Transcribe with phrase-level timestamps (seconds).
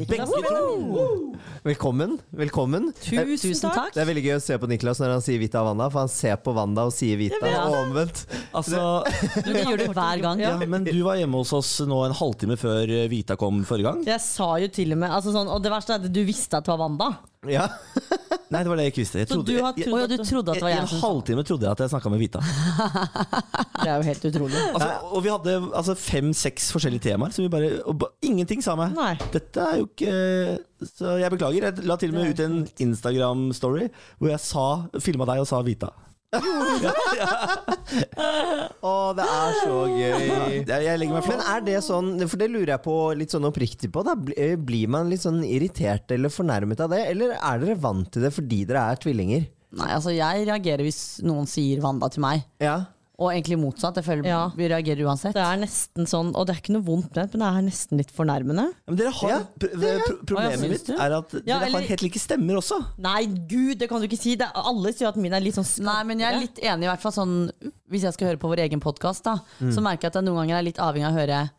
[0.00, 0.30] Niklas.
[1.62, 2.14] Velkommen.
[2.32, 2.86] Velkommen.
[3.04, 3.90] Tusen, Tusen takk.
[3.92, 6.06] Det er veldig gøy å se på Niklas når han sier Vita og Wanda, for
[6.06, 8.22] han ser på Wanda og sier Vita, og omvendt.
[8.56, 8.80] Altså,
[9.44, 10.40] Du, det gjør du hver gang.
[10.40, 13.90] ja, men du var hjemme hos oss nå en halvtime før eh, Vita kom forrige
[13.90, 14.00] gang.
[14.08, 16.56] Jeg sa jo til og med altså sånn, Og det verste er at du visste
[16.56, 17.10] at det var Wanda.
[17.48, 17.70] Ja.
[18.52, 19.20] Nei, det var det jeg ikke visste.
[19.22, 20.72] Jeg Så trodde, du har jeg, trodd Å at du du trodde at det var
[20.74, 22.42] I en halvtime trodde jeg at jeg snakka med Vita.
[23.80, 24.64] Det er jo helt utrolig.
[24.74, 28.74] Altså, og vi hadde altså, fem-seks forskjellige temaer, så vi bare og ba, Ingenting sa
[28.76, 28.92] meg.
[28.98, 29.14] Nei.
[29.32, 30.18] Dette er jo ikke
[30.90, 31.68] Så jeg beklager.
[31.70, 32.60] Jeg la til og med ut en
[32.90, 34.66] Instagram-story hvor jeg sa
[35.00, 35.94] filma deg og sa Vita.
[38.80, 40.26] Å, det er så gøy.
[40.62, 41.46] Jeg, legger meg Men flat.
[41.56, 44.14] er det sånn, for det lurer jeg på litt sånn oppriktig på, da.
[44.36, 48.22] Eh, Blir man litt sånn irritert eller fornærmet av det, eller er dere vant til
[48.26, 49.48] det fordi dere er tvillinger?
[49.80, 52.42] Nei, altså jeg reagerer hvis noen sier Wanda til meg.
[52.62, 52.78] Ja.
[53.20, 53.94] Og egentlig motsatt.
[54.00, 54.48] Jeg føler Ja.
[54.56, 55.34] vi reagerer uansett.
[55.36, 57.98] Det er nesten sånn, og det er ikke noe vondt ment, men det er nesten
[58.00, 58.64] litt fornærmende.
[58.88, 60.94] Men dere har, Ja, pr pr Problemet mitt du?
[60.94, 62.78] er at Ja, dere eller- har helt like stemmer også.
[62.96, 64.36] Nei, gud, det kan du ikke si.
[64.36, 65.84] Det er, alle sier at min er litt sånn skapere.
[65.84, 67.50] Nei, men jeg er litt enig, i hvert fall sånn
[67.90, 69.24] Hvis jeg skal høre på vår egen podkast,
[69.60, 69.72] Mm.
[69.74, 71.50] så merker jeg at jeg noen ganger er litt avhengig av å høre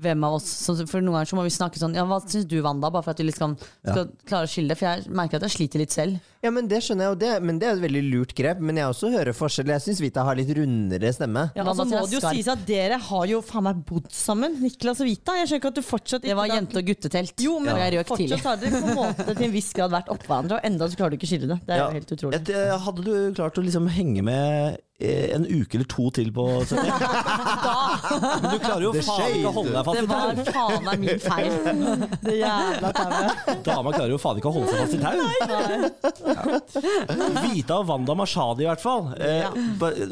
[0.00, 2.62] hvem av oss For noen ganger så må vi snakke sånn Ja, hva syns du,
[2.62, 2.88] Wanda?
[2.90, 4.78] Bare for at vi liksom skal klare å skille det.
[4.78, 6.20] For jeg merker at jeg sliter litt selv.
[6.40, 8.62] Ja, men det skjønner jeg, og det, men det er et veldig lurt grep.
[8.64, 9.68] Men jeg også hører forskjell.
[9.74, 11.42] Jeg syns Vita har litt rundere stemme.
[11.52, 14.56] Ja, Hva altså, må det jo sies at dere har jo faen meg bodd sammen,
[14.64, 15.36] Niklas og Vita.
[15.36, 17.36] Jeg skjønner ikke at du fortsatt Det var jente- og guttetelt.
[17.44, 18.04] Jo, men ja.
[18.08, 20.88] fortsatt har dere på en måte til en viss grad vært oppå hverandre, og enda
[20.88, 21.60] så klarer du ikke å skille det.
[21.68, 21.88] Det er Ja.
[21.90, 22.40] jo helt utrolig.
[22.40, 26.32] Et, eh, hadde du klart å liksom henge med eh, en uke eller to til
[26.32, 26.76] på 70?
[28.40, 31.20] Men du klarer jo faen ikke å holde deg fast Det var faen meg min
[31.20, 31.52] feil.
[32.26, 33.64] Det jævla tauet.
[33.68, 36.29] Dama klarer jo faen ikke å holde seg fast i tau.
[36.30, 37.40] Ja.
[37.44, 39.08] Vita og Wanda Mashadi, i hvert fall.
[39.18, 39.46] Eh,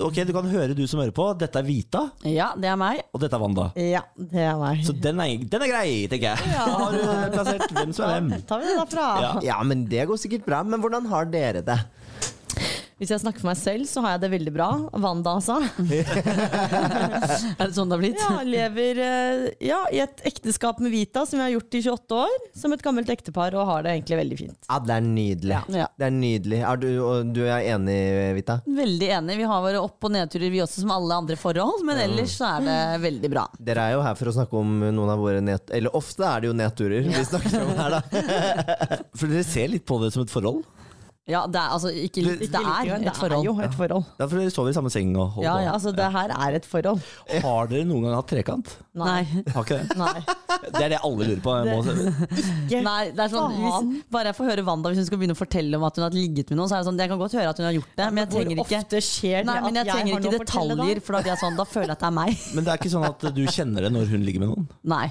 [0.04, 1.26] ok, Du kan høre, du som hører på.
[1.40, 3.02] Dette er Vita, Ja, det er meg.
[3.14, 3.68] og dette er Wanda.
[3.78, 4.82] Ja, det er meg.
[4.86, 6.52] Så den er, den er grei, tenker jeg.
[6.54, 6.66] Ja.
[6.72, 8.32] har du plassert hvem som er hvem.
[8.48, 9.06] tar vi det derfra.
[9.22, 9.32] Ja.
[9.52, 10.62] Ja, men det går sikkert bra.
[10.66, 11.78] Men hvordan har dere det?
[12.98, 14.68] Hvis jeg snakker for meg selv, så har jeg det veldig bra.
[14.98, 15.60] Wanda, altså.
[17.58, 18.18] Er det sånn det har blitt?
[18.18, 22.18] Ja, lever eh, ja, i et ekteskap med Vita, som vi har gjort i 28
[22.18, 22.34] år.
[22.58, 24.58] Som et gammelt ektepar, og har det egentlig veldig fint.
[24.66, 25.60] Ja, det er nydelig.
[25.78, 25.86] Ja.
[25.94, 26.58] Det er nydelig.
[26.72, 27.98] Er du, og du er enig,
[28.40, 28.58] Vita?
[28.66, 29.38] Veldig enig.
[29.44, 31.86] Vi har våre opp- og nedturer, vi også, som alle andre forhold.
[31.86, 33.46] Men ellers så er det veldig bra.
[33.70, 35.78] Dere er jo her for å snakke om noen av våre nedturer.
[35.78, 38.02] Eller ofte er det jo nedturer vi snakker om her, da.
[39.18, 40.64] For dere ser litt på det som et forhold?
[41.28, 43.34] Ja, det er altså ikke litt, det er et forhold.
[43.34, 44.04] Det er jo et forhold.
[44.16, 45.72] Ja, for dere sover i samme seng og holder Ja, ja.
[45.74, 47.02] Altså, det her er et forhold.
[47.44, 48.70] Har dere noen gang hatt trekant?
[48.96, 49.18] Nei.
[49.52, 49.98] Har ikke det?
[50.00, 50.22] Nei.
[50.64, 51.52] Det er det alle lurer på.
[51.68, 52.80] Ikke.
[52.86, 55.40] Nei, det er sånn, hvis, bare jeg får høre Wanda hvis hun skal begynne å
[55.42, 57.36] fortelle om at hun har ligget med noen, så er det sånn, jeg kan godt
[57.38, 59.78] høre at hun har gjort det, men jeg trenger Hvor ofte skjer det Nei, men
[59.78, 62.04] jeg at jeg trenger ikke detaljer, for da blir jeg sånn, da føler jeg at
[62.04, 62.44] det er meg.
[62.56, 64.68] men det er ikke sånn at du kjenner det når hun ligger med noen?
[64.96, 65.06] Nei.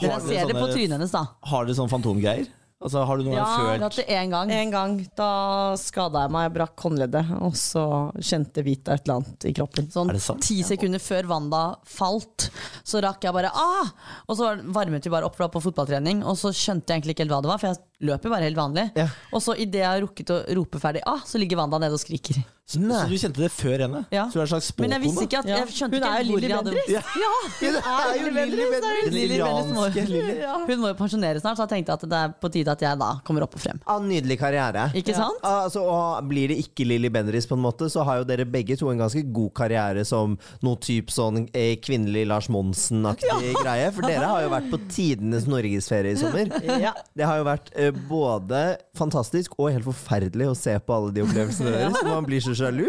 [0.00, 1.26] Dere ser det på trynet hennes, da.
[1.50, 2.48] Har dere sånn fantomgreier?
[2.80, 4.50] Altså, har du noen Ja, gang jeg har følt hatt det én gang.
[4.56, 5.30] En gang da
[5.76, 7.82] skada jeg meg, jeg brakk håndleddet, og så
[8.16, 9.90] kjente Vita et eller annet i kroppen.
[9.92, 12.48] Sånn ti sekunder før Wanda falt,
[12.80, 13.92] så rakk jeg bare ah!
[14.32, 17.36] Og så varmet vi bare opp på fotballtrening, og så skjønte jeg egentlig ikke helt
[17.36, 18.88] hva det var, for jeg løper bare helt vanlig.
[18.98, 19.08] Ja.
[19.34, 22.02] Og så idet jeg har rukket å rope ferdig ah, så ligger Wanda nede og
[22.02, 22.40] skriker.
[22.70, 24.00] Så, så du kjente det før henne?
[24.14, 24.28] Ja.
[24.30, 26.20] Så du er en slags Men jeg visste ikke at Jeg skjønte Hun ikke er
[26.22, 26.90] jo hvor Lilly Bendriss.
[26.92, 27.00] Ja.
[27.18, 27.30] Ja!
[27.56, 29.08] hun er jo Lilly Bendriss.
[29.16, 30.44] Lilly Bendriss.
[30.68, 33.00] Hun må jo pensjonere snart, så jeg tenkte at det er på tide at jeg
[33.00, 33.80] da kommer opp og frem.
[33.82, 34.84] Ja, nydelig karriere.
[35.00, 35.42] Ikke sant?
[35.42, 38.78] Altså, og Blir det ikke Lilly Bendriss, på en måte, så har jo dere begge
[38.78, 43.90] to en ganske god karriere som noe type sånn eh, kvinnelig Lars Monsen-aktig greie.
[43.96, 46.54] For dere har jo vært på tidenes norgesferie i sommer.
[46.80, 46.94] Ja.
[47.18, 48.60] Det har jo vært eh, både
[48.98, 52.02] fantastisk og helt forferdelig å se på alle de opplevelsene deres.
[52.06, 52.86] Man blir så sjalu.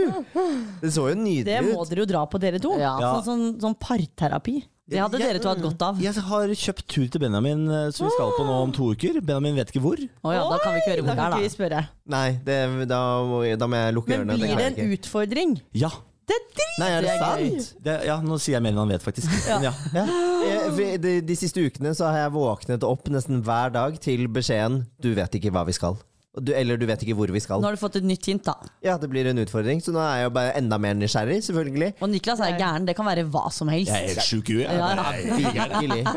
[0.81, 1.49] Det så jo nydelig ut.
[1.49, 2.75] Det må dere jo dra på, dere to.
[2.79, 2.95] Ja.
[2.99, 4.59] Sånn, sånn, sånn parterapi.
[4.91, 5.99] Det hadde Jeg- dere to hatt godt av.
[6.03, 9.21] Jeg har kjøpt tur til Benjamin, eh, som vi skal på nå om to uker.
[9.23, 9.95] Benjamin vet ikke hvor.
[10.25, 11.83] Oh, ja, da kan vi ikke høre hvor det er, da.
[12.11, 12.57] Nei, det,
[12.91, 14.35] da, må, da må jeg lukke ørene.
[14.35, 15.61] Men blir det en utfordring?
[15.71, 15.89] Ja.
[16.31, 16.77] Det er dritgøy!
[16.81, 17.71] Nei, er det, sant?
[17.83, 19.33] Det, ja, nå sier jeg mer enn han vet, faktisk.
[19.49, 19.73] Ja.
[19.93, 20.05] Ja.
[20.41, 24.85] Eh, De, de siste ukene så har jeg våknet opp nesten hver dag til beskjeden
[25.01, 25.99] 'du vet ikke hva vi skal'.
[26.31, 27.59] Du, eller 'du vet ikke hvor vi skal'.
[27.59, 28.53] Nå har du fått et nytt hint, da.
[28.81, 31.89] Ja, det blir en utfordring, så nå er jeg jo bare enda mer nysgjerrig, selvfølgelig.
[32.01, 32.85] Og Niklas er gæren.
[32.87, 33.91] Det kan være hva som helst.
[33.91, 34.71] Jeg er helt sjuk i huet.
[34.71, 36.13] Ja, ja.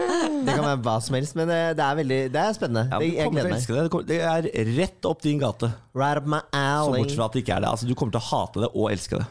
[0.47, 2.87] Det kan være hva som helst, men det, det er veldig Det er spennende.
[2.93, 3.67] Ja, Det- jeg gleder meg.
[3.67, 4.07] det.
[4.07, 5.73] Det er rett opp din gate.
[5.95, 6.95] Right up my alley.
[6.95, 7.69] Så bortsett fra at det ikke er det.
[7.75, 9.27] Altså, du kommer til å hate det og elske det.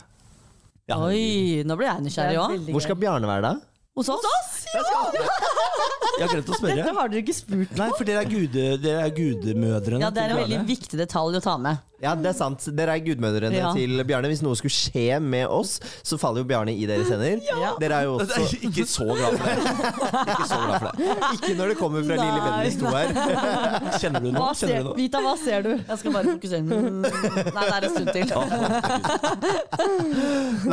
[0.91, 0.97] Ja.
[1.00, 2.71] Oi, nå ble jeg nysgjerrig òg.
[2.75, 3.53] Hvor skal Bjarne være da?
[3.95, 4.27] Hos oss?
[6.13, 9.06] Jeg har glemt å Dette har dere ikke spurt Nei, for dere er, gude, dere
[9.07, 10.01] er gudemødrene.
[10.03, 11.81] Ja, det er en veldig viktig detalj å ta med.
[12.03, 12.59] Ja, det er sant.
[12.75, 13.71] Dere er gudmødrene Ja.
[13.75, 14.27] til Bjarne.
[14.31, 17.39] Hvis noe skulle skje med oss, så faller jo Bjarne i deres hender.
[17.79, 19.55] Dere er jo også er Ikke så glad for det.
[20.33, 20.94] Ikke så glad for det.
[21.38, 23.07] Ikke når det kommer fra Lille Nei, Bendriss 2 her.
[24.01, 24.41] Kjenner du noe?
[24.44, 24.95] Hva ser, noe?
[25.00, 25.71] Vita, hva ser du?
[25.79, 26.61] Jeg skal bare fokusere.
[26.63, 27.01] Mm.
[27.03, 28.27] Nei, det er en stund til.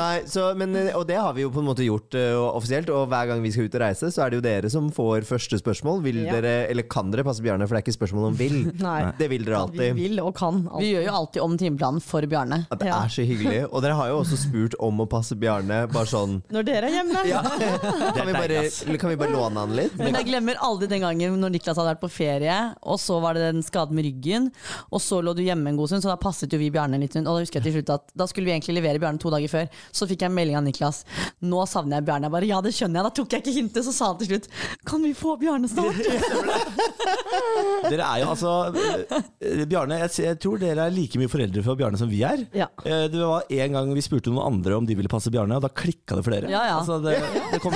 [0.01, 2.91] Nei, så, men, eh, og det har vi jo på en måte gjort uh, offisielt.
[2.95, 5.27] Og hver gang vi skal ut og reise, så er det jo dere som får
[5.29, 6.03] første spørsmål.
[6.05, 6.33] Vil Ja.
[6.37, 7.67] dere, eller kan dere passe Bjarne?
[7.69, 8.59] For det er ikke spørsmål om vil.
[8.83, 9.13] Nei.
[9.19, 9.95] Det vil dere alltid.
[9.95, 10.65] Vi vil og kan.
[10.71, 10.81] alt.
[10.83, 12.63] Vi gjør jo alltid om timeplanen for Bjarne.
[12.71, 13.63] Ja, det er så hyggelig.
[13.71, 16.99] Og dere har jo også spurt om å passe Bjarne, bare sånn Når dere er
[16.99, 17.25] hjemme.
[18.17, 18.63] Kan vi bare,
[19.01, 19.97] kan vi bare låne han litt?
[20.01, 23.37] Men jeg glemmer aldri den gangen når Niklas hadde vært på ferie, og så var
[23.37, 24.49] det den skaden med ryggen,
[24.91, 27.17] og så lå du hjemme en god stund, så da passet jo vi Bjarne litt.
[27.21, 29.53] Og da husker jeg til slutt at da skulle vi egentlig levere Bjarne to dager
[29.53, 29.71] før.
[29.95, 31.03] Så fikk jeg en melding av Niklas.
[31.45, 32.29] Nå savner jeg Bjarne.
[32.29, 33.09] Jeg bare ja, det skjønner jeg.
[33.09, 34.51] Da tok jeg ikke hintet, så sa han til slutt
[34.91, 35.97] kan vi få Bjarne snart?
[37.91, 41.75] Dere er jo altså eh, Bjarne, jeg, jeg tror dere er like mye foreldre for
[41.81, 42.45] Bjarne som vi er.
[42.55, 42.69] Ja.
[42.85, 45.63] Eh, Det var en gang vi spurte noen andre om de ville passe Bjarne, og
[45.65, 46.51] da klikka det for dere.
[46.53, 46.77] Ja, ja.
[46.79, 47.17] Altså, det,
[47.51, 47.75] det kom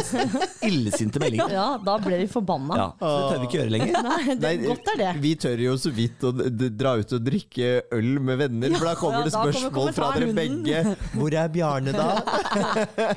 [0.68, 1.50] illsinte meldinger.
[1.52, 2.76] Ja, da ble vi forbanna.
[2.78, 3.98] Ja, så det tør vi ikke gjøre lenger.
[4.06, 5.10] Nei, det, Nei, godt er det.
[5.24, 8.94] Vi tør jo så vidt å dra ut og drikke øl med venner, for da
[9.00, 10.84] kommer Ja, det spørsmål fra dere begge.
[11.18, 12.08] Hvor er Bjarne da?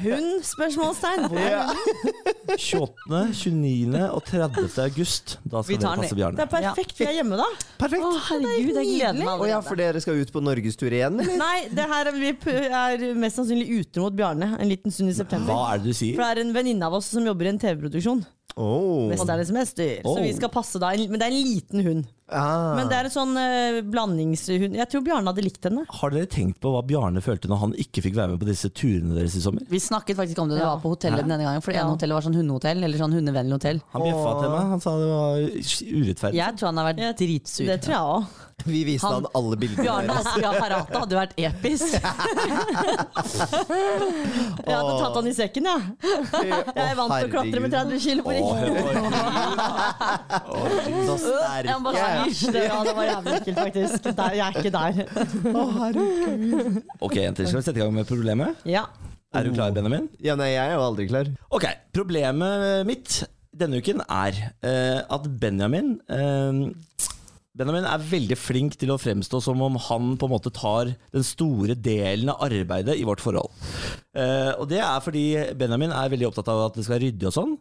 [0.04, 0.28] Hun?
[0.46, 1.28] Spørsmålstegn.
[1.32, 2.37] Hvor er hun?
[2.48, 4.02] 28., 29.
[4.08, 4.68] og 30.
[4.86, 5.38] august.
[5.44, 6.38] Da skal vi dere passe Bjarne.
[6.40, 6.96] Det er perfekt.
[7.00, 7.48] Vi er hjemme da.
[7.82, 8.06] Perfekt.
[8.08, 11.38] Å, herregud, jeg gleder meg Å ja, for dere skal ut på norgestur igjen, eller?
[11.42, 12.32] Nei, det her er, vi
[12.68, 15.54] er mest sannsynlig ute mot Bjarne en liten stund i september.
[15.54, 16.16] Hva er det du sier?
[16.18, 18.26] For det er en venninne av oss som jobber i en TV-produksjon.
[18.58, 19.06] Oh.
[19.12, 20.02] 'Mesternes mester'.
[20.02, 20.22] Så Oh.
[20.24, 20.90] vi skal passe da.
[20.98, 22.08] Men det er en liten hund.
[22.30, 22.74] Ah.
[22.76, 24.74] Men det er en sånn eh, blandingshund.
[24.76, 25.86] Jeg tror Bjarne hadde likt henne.
[26.02, 28.68] Har dere tenkt på hva Bjarne følte når han ikke fikk være med på disse
[28.76, 29.64] turene deres i sommer?
[29.72, 30.74] Vi snakket faktisk om det da vi Ja.
[30.76, 33.56] var på hotellet denne gangen, for det ene hotellet var sånn hundehotell, eller sånn hundevennlig
[33.62, 33.80] hotell.
[33.96, 34.64] Han bjeffa til meg.
[34.74, 35.40] Han sa det var
[36.02, 36.36] urettferdig.
[36.42, 37.66] Jeg tror han har vært dritsur.
[37.72, 38.24] Det tror jeg òg.
[38.68, 40.26] Vi viste han, Han- alle bildene Bjarne deres.
[40.34, 41.94] Askja Parata hadde vært episk.
[44.68, 45.82] Jeg hadde tatt han i sekken, jeg.
[46.42, 48.74] Jeg er vant til å klatre med 30 kilo på Å, ryggen.
[51.22, 51.34] Så
[51.64, 52.64] Jeg må bare det.
[52.68, 54.10] Ja, det var jævlig ekkelt, faktisk.
[54.18, 54.94] Der, jeg er ikke der.
[57.00, 58.66] Ok, jenter, skal vi sette i gang med problemet?
[58.66, 58.84] Ja.
[59.36, 60.08] Er du klar, Benjamin?
[60.24, 61.32] Ja, nei, jeg er jo aldri klar.
[61.54, 63.22] Ok, problemet mitt
[63.58, 66.60] denne uken er eh, at Benjamin eh,
[67.58, 71.26] Benjamin er veldig flink til å fremstå som om han på en måte tar den
[71.26, 73.50] store delen av arbeidet i vårt forhold.
[74.14, 75.26] Eh, og det er fordi
[75.58, 77.56] Benjamin er veldig opptatt av at det skal rydde og sånn.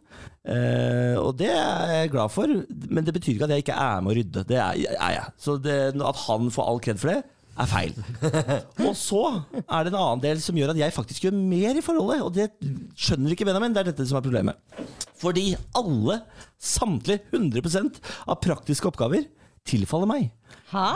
[0.45, 4.03] Eh, og det er jeg glad for, men det betyr ikke at jeg ikke er
[4.03, 4.43] med å rydde.
[4.51, 5.33] Det er, er jeg.
[5.47, 7.17] Så det, at han får all kred for det,
[7.57, 7.95] er feil.
[8.85, 9.23] Og så
[9.63, 12.21] er det en annen del som gjør at jeg faktisk gjør mer i forholdet.
[12.21, 12.51] Og det
[12.93, 13.73] skjønner ikke Benjamin.
[13.73, 14.85] Det er dette som er problemet.
[15.17, 15.47] Fordi
[15.77, 16.19] alle,
[16.61, 17.97] samtlige 100%
[18.29, 19.25] av praktiske oppgaver
[19.67, 20.29] tilfaller meg.
[20.71, 20.89] Hæ?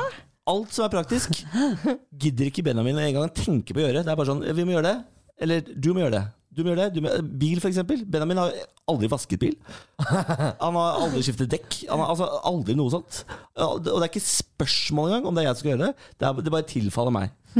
[0.51, 1.43] Alt som er praktisk,
[2.21, 4.01] gidder ikke Benjamin engang tenke på å gjøre.
[4.03, 4.97] Det er bare sånn Vi må gjøre det.
[5.41, 6.23] Eller du må gjøre det.
[6.51, 6.95] Du må gjøre det.
[6.97, 8.01] Du må, bil, for eksempel.
[8.11, 8.55] Benjamin har
[8.91, 9.53] aldri vasket bil.
[10.63, 11.77] Han har aldri skiftet dekk.
[11.87, 13.21] Han har altså aldri noe sånt.
[13.57, 16.09] Og det er ikke spørsmål engang om det er jeg som skal gjøre det.
[16.19, 17.29] Det, er, det bare tilfaller meg.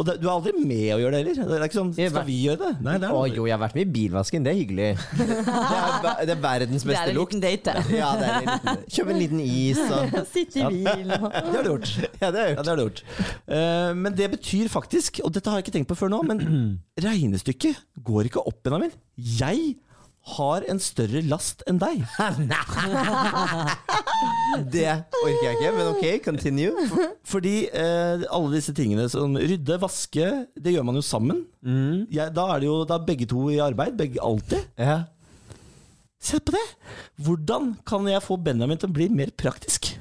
[0.00, 1.48] Og det, du er aldri med å gjøre det heller.
[1.48, 2.68] Det er ikke sånn Skal vi gjøre det?
[2.84, 3.36] Nei, det er Å aldri.
[3.38, 4.44] jo, jeg har vært med i bilvasken.
[4.44, 4.88] Det er hyggelig.
[5.20, 7.34] Det er, ver- det er verdens Det er beste en lukt.
[7.34, 7.96] liten date, det.
[7.98, 11.42] Ja, det er en liten, Kjøp en liten is og Sitte i bilen og Det
[11.56, 11.92] har du gjort.
[12.20, 12.64] Ja, det har jeg Ja, gjort.
[12.64, 13.02] det har du gjort.
[13.56, 16.44] Eh, men det betyr faktisk, og dette har jeg ikke tenkt på før nå, men
[17.08, 18.92] regnestykket går ikke opp, Benjamin.
[19.16, 19.74] Jeg
[20.36, 22.02] har en større last enn deg.
[24.74, 26.84] Det orker jeg ikke, men ok, continue.
[27.26, 30.26] Fordi eh, alle disse tingene sånn rydde, vaske,
[30.60, 31.40] det gjør man jo sammen.
[32.12, 33.96] Jeg, da er det jo da er begge to i arbeid.
[33.98, 34.68] Begge alltid.
[34.80, 35.00] Ja.
[36.20, 36.66] Se på det!
[37.24, 39.94] Hvordan kan jeg få Benjamin til å bli mer praktisk?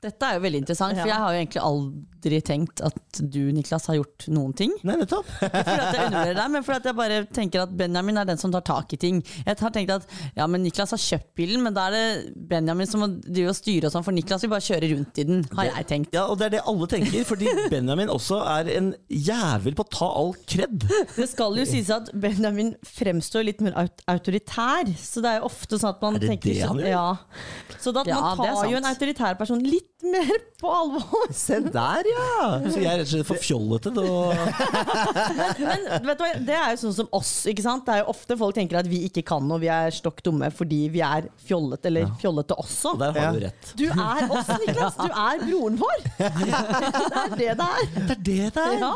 [0.00, 3.86] Dette er jo veldig interessant, for jeg har jo egentlig aldri tenkt at du, Niklas,
[3.86, 4.72] har gjort noen ting.
[4.86, 5.28] Nei, nettopp.
[5.40, 8.52] Fordi at jeg undervurderer deg, men fordi jeg bare tenker at Benjamin er den som
[8.54, 9.22] tar tak i ting.
[9.44, 10.06] Jeg har tenkt at
[10.36, 13.10] ja, men Niklas har kjøpt bilen, men da er det Benjamin som må
[13.56, 16.16] styre og sånn, for Niklas vil bare kjøre rundt i den, har jeg tenkt.
[16.16, 19.92] Ja, og det er det alle tenker, fordi Benjamin også er en jævel på å
[19.98, 20.88] ta all kred.
[21.16, 24.90] Det skal jo sies at Benjamin fremstår litt mer aut autoritær.
[24.98, 26.90] Så det er jo ofte sånn at man Er det tenker det han gjør?
[26.90, 27.76] Ja.
[27.82, 31.30] Så da, Ja, man tar jo en autoritær person litt mer på alvor.
[31.34, 32.15] Se der, ja!
[32.16, 36.78] Så jeg er rett og slett for fjollete Men vet du hva, det er jo
[36.84, 37.32] sånn som oss.
[37.50, 37.84] ikke sant?
[37.86, 40.50] Det er jo ofte folk tenker at vi ikke kan og vi er stokk dumme
[40.54, 42.94] fordi vi er fjollete, eller fjollete også.
[42.94, 43.32] Og der har Ja.
[43.32, 43.72] du rett.
[43.76, 44.96] Du er oss, Niklas!
[45.00, 45.98] Du er broren vår!
[47.36, 47.84] Det er det det er.
[47.96, 48.74] Det er det det er.
[48.80, 48.92] Ja.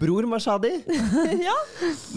[0.00, 0.72] Bror Mashadi.
[1.48, 1.54] ja.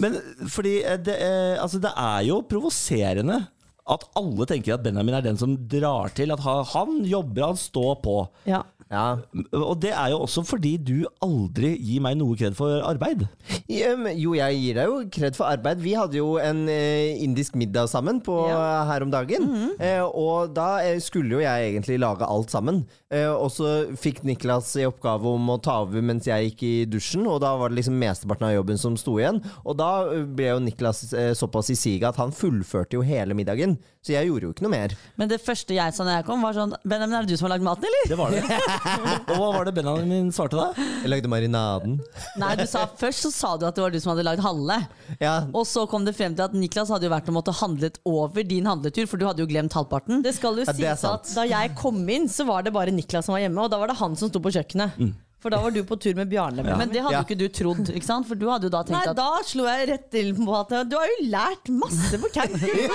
[0.00, 0.18] Men
[0.52, 3.40] fordi eh, det, eh, altså det er jo provoserende
[3.88, 6.32] at alle tenker at Benjamin er den som drar til.
[6.34, 8.18] At han, han jobber, han står på.
[8.48, 8.62] ja.
[8.88, 9.18] Ja.
[9.52, 13.26] Og det er jo også fordi du aldri gir meg noe kred for arbeid.
[13.68, 15.82] Jo, jeg gir deg jo kred for arbeid.
[15.84, 19.44] Vi hadde jo en eh, indisk middag sammen på, her om dagen.
[19.76, 22.86] eh, og da eh, skulle jo jeg egentlig lage alt sammen.
[23.08, 26.72] Eh, og så fikk Niklas i oppgave om å ta over mens jeg gikk i
[26.92, 29.38] dusjen, og da var det liksom mesteparten av jobben som sto igjen.
[29.64, 33.36] Og da eh, ble jo Niklas eh, såpass i siget at han fullførte jo hele
[33.38, 33.78] middagen.
[34.04, 34.92] Så jeg gjorde jo ikke noe mer.
[35.20, 37.48] Men det første jeg sa når jeg kom, var sånn Benjamin, er det du som
[37.48, 38.12] har lagd maten, eller?
[38.12, 38.42] Det var det.
[39.32, 40.68] Og hva var det Benjamin svarte da?
[41.02, 41.96] Jeg lagde marinaden.
[42.40, 44.78] Nei, du sa Først så sa du at det var du som hadde lagd halve.
[45.20, 47.98] Ja, Og så kom det frem til at Niklas hadde jo vært og måtte handlet
[48.08, 50.22] over din handletur, for du hadde jo glemt halvparten.
[50.24, 51.32] Det skal jo Ja, sies at.
[51.34, 53.92] Da jeg kom inn, så var det bare Niklas som var hjemme, og da var
[53.92, 54.98] det han som sto på kjøkkenet.
[55.38, 56.64] For da var du på tur med Bjarne.
[56.66, 57.20] Men det hadde Ja.
[57.22, 58.26] ikke du trodd, ikke sant?
[58.26, 60.72] For du hadde jo da Nei, tenkt at da slo jeg rett til på at
[60.90, 62.90] du har jo lært masse på camping.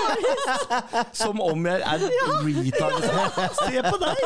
[1.21, 2.97] Som om jeg er retard.
[2.99, 3.55] liksom.
[3.61, 4.19] Se på deg!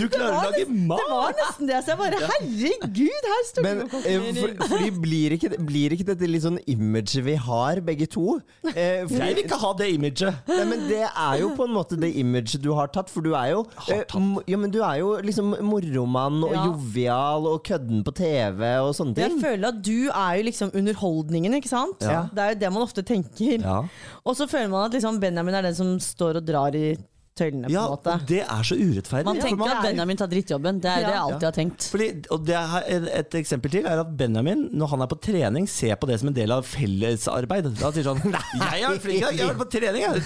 [0.00, 0.98] Du klarer å lage mat!
[0.98, 1.78] Det var nesten det.
[1.86, 5.94] Så jeg bare herregud, her står Men du og eh, for, fordi blir ikke, blir
[5.94, 8.26] ikke dette litt sånn imaget vi har, begge to?
[8.74, 10.42] Eh, for, Jeg vil ikke ha det imaget.
[10.50, 13.36] Nei, men Det er jo på en måte det imaget du har tatt, for du
[13.38, 14.02] er jo eh,
[14.50, 16.66] Ja, men du er jo liksom moromann og Ja.
[16.72, 17.18] jovial
[17.50, 21.70] og kødden på TV og sånne Jeg føler at du er jo liksom underholdningen, ikke
[21.70, 22.02] sant?
[22.04, 22.24] Ja.
[22.32, 23.60] Det er jo det man ofte tenker.
[23.60, 23.78] Ja.
[24.24, 26.94] Og så føler man at liksom Benjamin er den som står og drar i
[27.36, 28.12] tøylene, på Ja, en måte.
[28.14, 29.24] og det er så urettferdig.
[29.24, 30.80] Man tenker man at Benjamin tar drittjobben.
[30.80, 31.06] Det er ja.
[31.06, 31.22] det jeg Ja.
[31.30, 31.86] alltid har tenkt.
[31.90, 35.66] Fordi, og det er et, eksempel til er at Benjamin, når han er på trening,
[35.68, 37.70] ser på det som en del av fellesarbeid.
[37.80, 40.22] Da sier han sånn 'Jeg er flink, jeg har vært på trening', jeg.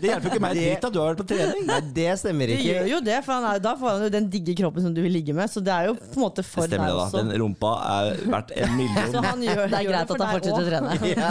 [0.00, 1.66] Det hjelper ikke meg dritt at du har vært på trening.
[1.66, 2.62] Nei, det stemmer ikke.
[2.62, 4.94] Det gjør jo det, for han er, da får han jo den digge kroppen som
[4.96, 5.50] du vil ligge med.
[5.50, 7.06] Så det er jo på en måte for Det stemmer deg det, da.
[7.06, 7.22] også.
[7.24, 8.76] Den rumpa er verdt en
[9.12, 10.70] Så han gjør, Det er greit at han deg fortsetter å også.
[10.70, 10.90] trene.
[11.16, 11.30] Ja.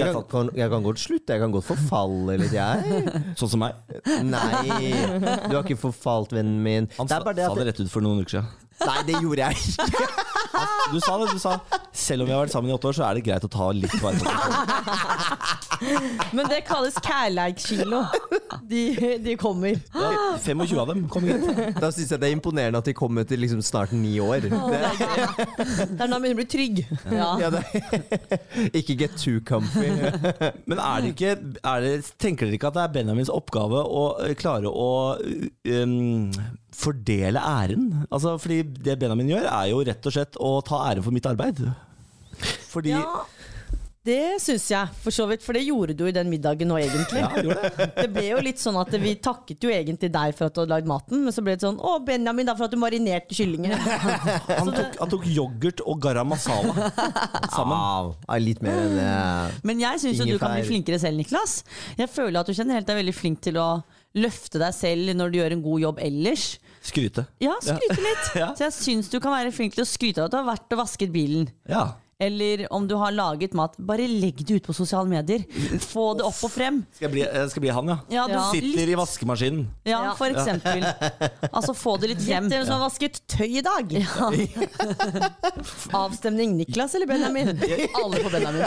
[0.00, 3.24] Jeg kan, jeg kan godt slutte, jeg kan godt forfalle litt, jeg.
[3.40, 3.78] Sånn som meg.
[4.26, 4.90] Nei,
[5.48, 6.90] du har ikke forfalt, vennen min.
[6.98, 8.50] Han Det sa, bare det det rett ut for noen uker siden.
[8.86, 10.06] Nei, det gjorde jeg ikke.
[10.90, 11.56] Du sa det, du sa
[11.94, 13.70] selv om vi har vært sammen i åtte år, så er det greit å ta
[13.76, 14.12] litt på.
[16.36, 18.02] Men det kalles kærleikskilo.
[18.70, 18.82] De,
[19.24, 19.78] de kommer.
[19.96, 21.78] Er 25 av dem kommer hit.
[21.80, 24.44] Da syns jeg det er imponerende at de kommer til liksom snart ni år.
[24.44, 26.82] Det, Det er da man begynner å bli trygg.
[27.10, 27.30] Ja.
[27.40, 27.62] ja, det,
[28.80, 29.88] ikke get too comfy.
[30.68, 34.04] Men er det ikke er det, Tenker dere ikke at det er Benjamins oppgave å
[34.24, 36.30] eh, klare å um,
[36.76, 37.90] fordele æren?
[38.10, 41.28] Altså, fordi det Benjamin gjør, er jo rett og slett å ta æren for mitt
[41.28, 41.62] arbeid.
[42.70, 43.24] Fordi Ja,
[44.00, 45.42] det syns jeg, for så vidt.
[45.44, 47.20] For det gjorde du i den middagen nå, egentlig.
[47.20, 47.90] Ja, det.
[48.00, 50.72] Det ble jo litt sånn at vi takket jo egentlig deg for at du hadde
[50.72, 53.76] lagd maten, men så ble det sånn Å, Benjamin, da for at du marinerte kyllingen.
[54.60, 56.88] Han tok, han tok yoghurt og garam masala
[57.52, 57.76] sammen.
[58.24, 59.60] Ja, litt mer enn det.
[59.68, 61.60] Men jeg syns jo du kan bli flinkere selv, Niklas.
[62.00, 63.68] Jeg føler at du generelt er veldig flink til å
[64.18, 66.46] løfte deg selv når du gjør en god jobb ellers.
[66.82, 67.26] Skryte.
[67.42, 68.30] Ja, skryte litt.
[68.40, 68.52] Ja.
[68.56, 70.74] Så jeg syns du kan være flink til å skryte av at du har vært
[70.76, 71.50] og vasket bilen.
[71.68, 71.90] Ja.
[72.20, 75.40] Eller om du har laget mat, bare legg det ut på sosiale medier.
[75.80, 76.82] Få det opp og frem.
[76.92, 77.98] Skal jeg bli, jeg skal bli han, ja.
[78.12, 79.64] Ja, du, Sitter i vaskemaskinen.
[79.88, 80.12] ja, Ja.
[80.18, 80.84] for eksempel.
[81.50, 82.48] Altså, få det litt frem.
[82.52, 83.86] Hvem som har vasket tøy i dag!
[85.96, 87.48] Avstemning Niklas eller Benjamin?
[88.04, 88.60] Alle på Benjamin.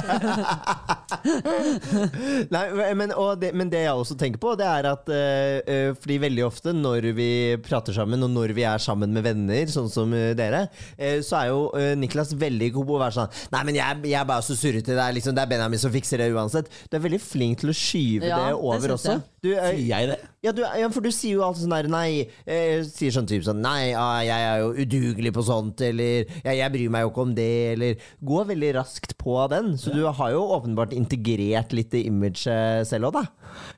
[2.54, 2.64] Nei,
[2.98, 6.18] men, og det, men det jeg også tenker på, det er at eh, eh, Fordi
[6.24, 7.28] veldig ofte når vi
[7.64, 10.66] prater sammen, og når vi er sammen med venner, sånn som eh, dere,
[10.98, 14.00] eh, så er jo eh, Niklas veldig god på å være sånn Nei, men jeg,
[14.08, 14.94] jeg er bare så surrete.
[14.96, 16.70] Det er, liksom, det er Benjamin som fikser det uansett.
[16.90, 19.18] Du er veldig flink til å skyve Ja, det over det også.
[19.44, 20.20] Du, eh, Sier jeg det?
[20.44, 22.08] Ja, du, ja, for du sier jo alltid sånn der Nei,
[22.46, 26.56] eh, sier sånn type sånn Nei, ah, jeg er jo udugelig på sånt, eller ja,
[26.60, 29.74] Jeg bryr meg jo ikke om det, eller Gå veldig raskt på den.
[29.80, 32.44] Så du har jo åpenbart integrert litt det imaget
[32.90, 33.26] selv òg, da.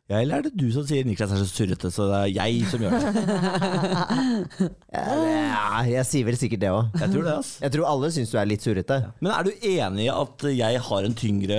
[0.10, 2.66] Ja, eller er det du som sier Niklas er så surrete, så det er jeg
[2.70, 3.12] som gjør det?
[4.96, 6.94] Ja, jeg sier vel sikkert det òg.
[7.02, 7.50] Jeg tror det, ass.
[7.64, 8.98] Jeg tror alle syns du er litt surrete.
[9.24, 11.58] Men er du enig i at jeg har en tyngre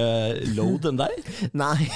[0.57, 1.29] load enn deg?
[1.63, 1.89] Nei.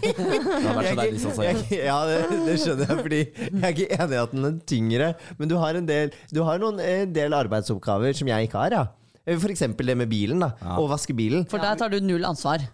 [0.00, 1.82] Det hadde vært så deilig sånn, så Jeg, jeg.
[1.90, 5.10] ja, det, det skjønner jeg, fordi jeg er ikke enig i at den er tyngre.
[5.40, 8.76] Men du har en del, du har noen en del arbeidsoppgaver som jeg ikke har,
[8.78, 8.84] ja.
[9.30, 10.54] For eksempel det med bilen, da.
[10.80, 11.44] Å vaske bilen.
[11.50, 12.64] For der tar du null ansvar.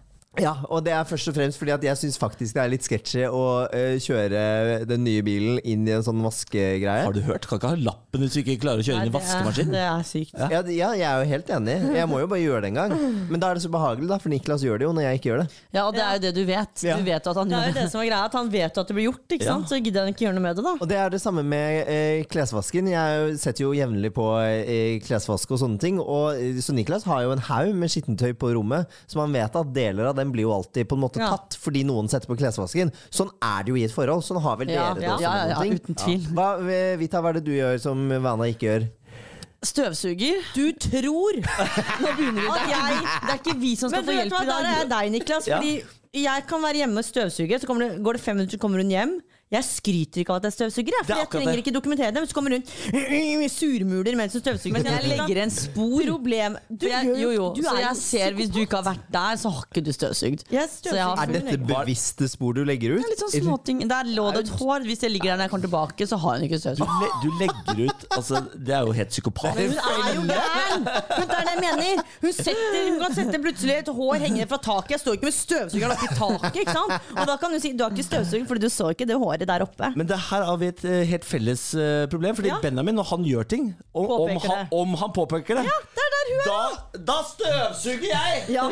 [0.41, 2.85] Ja, og det er først og fremst fordi at jeg syns faktisk det er litt
[2.85, 7.05] sketchy å eh, kjøre den nye bilen inn i en sånn vaskegreie.
[7.07, 7.47] Har du hørt?
[7.49, 9.71] Kan ikke ha lappen hvis du ikke klarer å kjøre inn i vaskemaskinen?
[9.73, 9.97] det er- vaskemaskin.
[9.97, 10.33] Det er sykt.
[10.37, 11.77] Ja, ja, jeg er jo helt enig.
[11.97, 12.93] Jeg må jo bare gjøre det en gang.
[13.31, 15.29] Men da er det så behagelig, da, for Niklas gjør det jo når jeg ikke
[15.31, 15.47] gjør det.
[15.73, 16.83] Ja, og det er jo det du vet.
[16.85, 16.97] Ja.
[16.97, 18.87] Du vet at han Det er jo det som er greia, at han vet at
[18.87, 19.53] det blir gjort, ikke Ja.
[19.57, 19.67] sant?
[19.71, 20.73] så gidder han ikke gjøre noe med det, da.
[20.81, 22.89] Og det er det samme med eh, klesvasken.
[22.93, 25.99] Jeg setter jo jevnlig på eh, klesvask og sånne ting.
[25.99, 29.73] Og, så Niklas har jo en haug med skittentøy på rommet, som han vet at
[29.73, 31.31] deler av det den blir jo alltid på en måte Ja.
[31.33, 32.91] tatt fordi noen setter på klesvasken.
[33.09, 34.21] Sånn er det jo i et forhold.
[34.27, 35.21] Sånn har vel Ja, dere det også?
[35.23, 36.27] ja, uten tvil.
[36.35, 38.87] Hva, eh, Vita, hva er det du gjør som Vana ikke gjør?
[39.65, 40.37] Støvsuger.
[40.53, 41.33] Du tror
[42.03, 42.47] Nå begynner vi.
[42.47, 44.67] Det er, ikke, vi- det er ikke vi som skal Men få hjelp hva, dag.
[44.67, 45.47] der er deg, Niklas.
[45.49, 45.57] Ja.
[45.57, 45.83] Fordi
[46.23, 48.89] jeg kan være hjemme og støvsuge, så det, går det fem minutter, så kommer hun
[48.93, 49.15] hjem.
[49.47, 51.61] Jeg skryter ikke av at jeg støvsuger, jeg, for jeg trenger det.
[51.63, 52.19] ikke dokumentere det.
[52.19, 52.67] Men så kommer rundt
[53.57, 54.73] surmuler mens du støvsuger.
[54.75, 56.01] Men jeg legger en spor.
[56.07, 57.45] Problem Du jeg, jo, jo.
[57.55, 60.43] du Så jeg ser hvis du ikke har vært der, så har ikke du støvsugd.
[60.51, 62.99] Har- Er dette bevisste spor du legger ut?
[62.99, 63.79] Det er litt sånn småting.
[63.87, 64.83] Der lå det et hår.
[64.87, 66.99] Hvis jeg ligger der når jeg kommer tilbake, så har hun ikke Du, støvsugd.
[67.01, 69.55] le, du legger ut altså, Det er jo helt psykopat.
[69.55, 70.83] Men hun er jo gæren!
[70.83, 72.03] Men det er det jeg mener.
[72.21, 74.97] Hun, setter, hun kan sette plutselig et hår hengende fra taket.
[74.97, 76.61] Jeg står ikke med støvsugeren oppi taket.
[76.65, 77.09] ikke sant?
[77.15, 79.36] Og da kan du si du har ikke støvsugd fordi du så ikke det håret
[79.45, 79.91] der oppe.
[79.95, 82.35] Men det her har vi et eh, helt felles eh, problem.
[82.35, 82.57] Fordi Ja.
[82.63, 84.67] Benjamin, når han gjør ting, om, om, han, det.
[84.71, 86.47] om han påpeker det, Det er der hun er!
[86.47, 88.43] da, da støvsuger jeg!
[88.55, 88.65] Ja,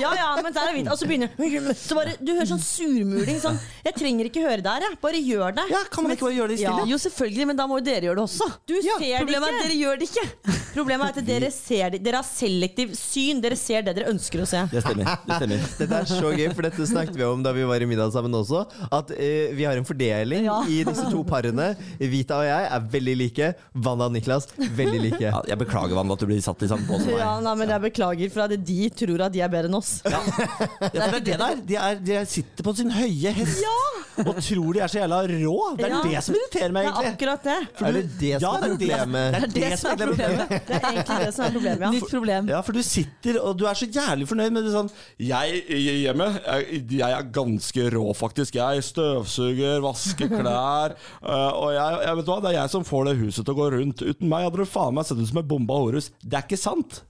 [0.00, 0.84] ja, ja men der er vi.
[0.88, 1.28] Og så begynner
[1.76, 3.40] så bare, Du hører sånn surmuling.
[3.42, 4.98] Sånn, jeg trenger ikke høre det her, jeg.
[5.02, 5.66] Bare gjør det.
[5.72, 6.76] Ja, Kan man ikke bare gjøre det i Ja.
[6.86, 8.48] Jo, selvfølgelig, men da må jo dere gjøre det også.
[8.66, 10.56] Du ser det Problemet er at dere gjør det ikke.
[10.76, 12.02] Problemet er at dere ser det.
[12.06, 13.42] Dere har selektiv syn.
[13.44, 14.62] Dere ser det dere ønsker å se.
[14.72, 15.12] Det stemmer.
[15.26, 17.88] det stemmer Dette er så gøy, for dette snakket vi om da vi var i
[17.88, 18.64] middag sammen også.
[18.90, 20.05] At uh, vi har en fordeling
[20.46, 20.58] Ja.
[20.68, 21.72] i disse to parene.
[22.00, 23.50] Vita og jeg er veldig like.
[23.74, 25.20] Vanna og Niklas veldig like.
[25.20, 27.18] ja, Jeg beklager Vann, at du blir satt i samme båt som meg.
[27.20, 30.00] Ja, nei, men Jeg beklager for at de tror at de er bedre enn oss.
[30.04, 31.56] Ja, for det er det der.
[31.66, 33.64] De, er, de sitter på sin høye hest
[34.16, 35.56] og tror de er så jævla rå.
[35.76, 36.00] Det er Ja.
[36.06, 37.12] det som irriterer meg, Det er egentlig.
[37.16, 37.56] akkurat det.
[37.86, 39.34] Er det det som Ja, er problemet?
[39.36, 40.48] Det er det som er problemet.
[40.48, 41.80] Det er egentlig det som er problemet.
[41.84, 41.90] Ja.
[41.96, 42.48] Nytt problem.
[42.48, 44.88] Ja, for du sitter og du er så jævlig fornøyd med det sånn
[45.20, 48.54] Jeg hjemme, jeg, jeg er ganske rå, faktisk.
[48.56, 50.96] Jeg støvsuger, vasker klær.
[51.22, 53.58] øh, og jeg, jeg vet hva, det er jeg som får det huset til å
[53.60, 54.04] gå rundt.
[54.06, 56.10] Uten meg hadde det faen meg sett ut som et bomba horus.
[56.22, 57.02] Det er ikke sant.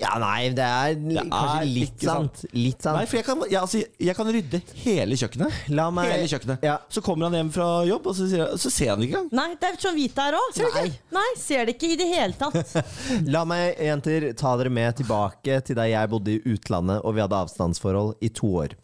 [0.00, 2.40] Ja, nei, det er kanskje er litt sant.
[2.42, 2.54] sant.
[2.56, 2.96] Litt sant.
[2.98, 5.60] Nei, for jeg kan, jeg, altså, jeg kan rydde hele kjøkkenet.
[5.76, 6.64] La meg- Hele kjøkkenet.
[6.66, 6.76] Ja.
[6.92, 9.32] Så kommer han hjem fra jobb, og så, sier, så ser han det ikke engang.
[9.40, 10.60] Nei, det er sånn Vita er òg.
[10.76, 10.86] Nei.
[11.16, 12.76] Nei, ser det ikke i det hele tatt.
[13.34, 17.22] La meg, jenter, ta dere med tilbake til der jeg bodde i utlandet og vi
[17.24, 18.76] hadde avstandsforhold i to år.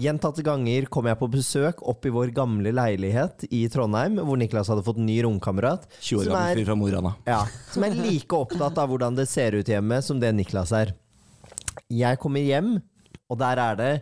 [0.00, 4.68] Gjentatte ganger kom jeg på besøk opp i vår gamle leilighet i Trondheim, hvor Niklas
[4.72, 5.86] hadde fått ny romkamerat.
[6.04, 7.12] 20 år gammel fyr fra Mo i Rana.
[7.28, 7.38] Ja,
[7.72, 10.94] som er like opptatt av hvordan det ser ut hjemme som det Niklas er.
[11.92, 12.78] Jeg kommer hjem,
[13.28, 13.92] og der er det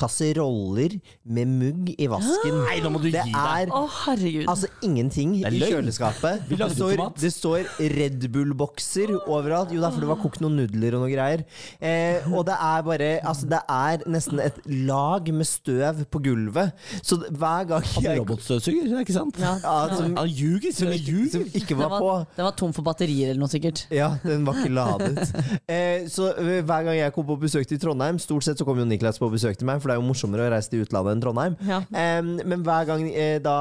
[0.00, 2.56] kasseroller med mugg i vasken.
[2.66, 3.70] Nei, nå må du det gi deg.
[3.70, 4.46] er Å, herregud.
[4.50, 5.76] Altså ingenting i løgn.
[5.76, 6.46] kjøleskapet.
[6.48, 7.20] Vi Det står, tomat.
[7.20, 9.72] det står Red Bull-bokser overalt.
[9.74, 11.44] Jo, det er fordi det var kokt noen nudler og noe greier.
[11.80, 16.72] Eh, og det er bare Altså, det er nesten et lag med støv på gulvet.
[17.02, 19.38] Så det- hver gang jeg robotstøvsuger, det er ikke sant?
[19.40, 19.54] Ja.
[19.62, 20.72] ja, som, Han ljuger.
[20.72, 21.46] som, som ljuger.
[21.54, 22.06] ikke Den var på.
[22.06, 23.84] var, den var tom for batterier eller noe, sikkert.
[23.94, 25.28] Ja, den var ikke ladet.
[25.70, 28.78] Eh, så eh, hver gang jeg kom på besøk til Trondheim Stort sett så kom
[28.80, 31.16] jo Niklas på besøk til meg, for det er jo morsommere å reise til utlandet
[31.16, 31.56] enn Trondheim.
[31.66, 31.82] Ja.
[31.90, 33.56] Um, men hver gang, eh, da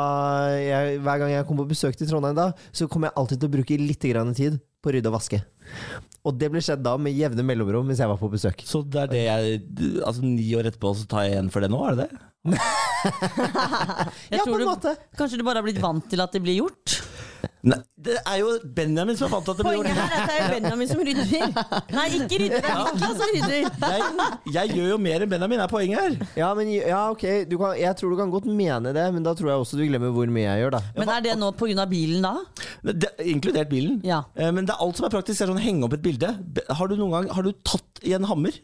[0.55, 3.49] jeg, hver gang jeg kom på besøk til Trondheim, da så kom jeg alltid til
[3.49, 5.41] å bruke litt grann tid på å rydde og vaske.
[6.27, 8.63] Og det ble skjedd da med jevne mellomrom hvis jeg var på besøk.
[8.67, 9.59] Så det er det jeg
[10.03, 12.25] Altså Ni år etterpå så tar jeg igjen for det nå, er det det?
[14.29, 14.95] Ja, på en en du, måte.
[15.17, 16.99] Kanskje du bare har blitt vant til at det blir gjort?
[17.59, 20.35] Nei, det er jo Benjamin som fant at det ble Poenget her er at det
[20.39, 21.57] er Benjamin som rydder.
[21.91, 22.61] Nei, ikke rydder.
[22.63, 23.57] Det er Niklas som rydder.
[23.59, 26.15] Jeg, jeg gjør jo mer enn Benjamin, er poenget her.
[26.39, 27.25] Ja, men ja, ok.
[27.51, 29.83] Du kan, jeg tror du kan godt mene det, men da tror jeg også du
[29.89, 30.81] glemmer hvor mye jeg gjør, da.
[31.01, 31.85] Men er det nå pga.
[31.91, 32.33] bilen, da?
[32.95, 33.99] Det, inkludert bilen.
[34.07, 34.21] Ja.
[34.39, 35.41] Eh, Men det er alt som er praktisk.
[35.41, 36.31] Det er sånn Henge opp et bilde.
[36.71, 38.55] Har du noen gang Har du tatt i en hammer?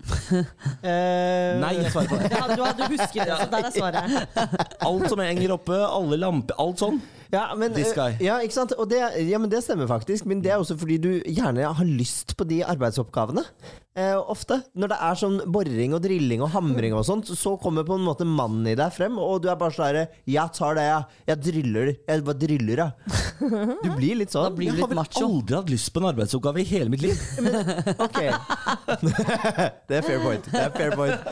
[0.80, 2.28] Eh, Nei, jeg svarer på det.
[2.32, 4.76] Ja, du, hadde husker det, så der er svaret.
[4.86, 7.00] Alt som henger oppe, alle lamper, alt sånn.
[7.30, 8.16] Ja, men, This eh, guy.
[8.24, 8.74] Ja, ikke sant?
[8.78, 10.26] Og det, ja, men det stemmer faktisk.
[10.28, 13.44] Men det er også fordi du gjerne har lyst på de arbeidsoppgavene.
[13.98, 14.60] Eh, ofte.
[14.78, 18.06] Når det er sånn boring og drilling og hamring og sånt, så kommer på en
[18.06, 21.20] måte mannen i deg frem, og du er bare sånn herre Jeg tar det, jeg.
[21.30, 21.92] Jeg driller.
[22.08, 23.16] Jeg bare driller, jeg.
[23.80, 24.54] Du blir litt sånn.
[24.56, 25.24] Blir Jeg har vel macho.
[25.26, 27.26] aldri hatt lyst på en arbeidsoppgave i hele mitt liv.
[28.00, 28.20] Ok.
[29.90, 30.50] det er fair point.
[30.50, 31.30] Det er fair point.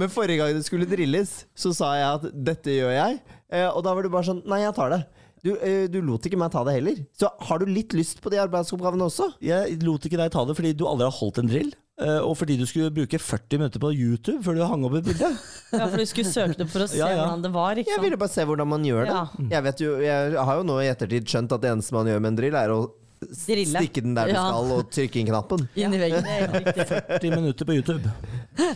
[0.00, 3.20] Men forrige gang det skulle drilles, så sa jeg at dette gjør jeg.
[3.52, 5.04] Eh, og da var du bare sånn Nei, jeg tar det.
[5.46, 7.00] Du, eh, du lot ikke meg ta det heller.
[7.14, 9.30] Så har du litt lyst på de arbeidsoppgavene også?
[9.46, 11.70] Jeg lot ikke deg ta det fordi du aldri har holdt en drill.
[12.02, 15.06] eh, Og fordi du skulle bruke 40 minutter på YouTube før du hang opp et
[15.12, 15.30] bilde.
[15.76, 17.22] Ja, for du skulle søke det for å se Ja, ja.
[17.24, 17.78] hvordan det var.
[17.80, 19.14] Ikke Jeg ville bare se hvordan man gjør det.
[19.16, 19.48] Ja.
[19.56, 22.22] Jeg, vet jo, jeg har jo nå i ettertid skjønt at det eneste man gjør
[22.22, 22.80] med en drill, er å
[23.20, 23.80] Drille.
[23.80, 24.42] stikke den der du Ja.
[24.46, 25.68] skal, og trykke inn knappen.
[25.76, 26.22] Inn i veggen.
[26.26, 26.86] Det er riktig.
[26.90, 28.12] 40 minutter på YouTube.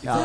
[0.04, 0.16] Ja,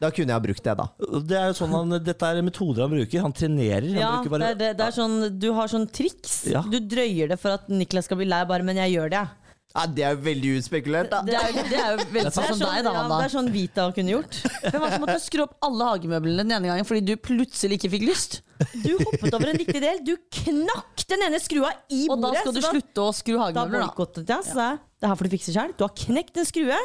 [0.00, 0.86] da kunne jeg ha brukt det, da.
[1.20, 3.20] Det er jo sånn han, Dette er metoder han bruker.
[3.24, 3.88] Han trenerer.
[3.92, 6.46] Han Ja, bruker det er, det, det er sånn, du har sånn triks.
[6.52, 6.62] Ja.
[6.62, 9.28] Du drøyer det for at Niklas skal bli lei, bare 'men jeg gjør det'.
[9.72, 11.22] Ja, det er jo veldig utspekulert, da.
[11.24, 13.20] Det er, det er jo veldig Det sånn er som sånn, deg, da, ja, det
[13.24, 14.38] er sånn Vita kunne gjort.
[14.66, 17.80] Hvem var det som måtte skru opp alle hagemøblene den ene gangen fordi du plutselig
[17.80, 18.40] ikke fikk lyst?
[18.84, 20.02] Du hoppet over en viktig del.
[20.06, 23.80] Du knakk den ene skrua i Og da skal du da, slutte å skru hagemøbler,
[23.80, 23.88] da.
[23.88, 25.72] boikottet ja, jeg det her får du fikse sjøl.
[25.74, 26.76] Du har knekt en skrue.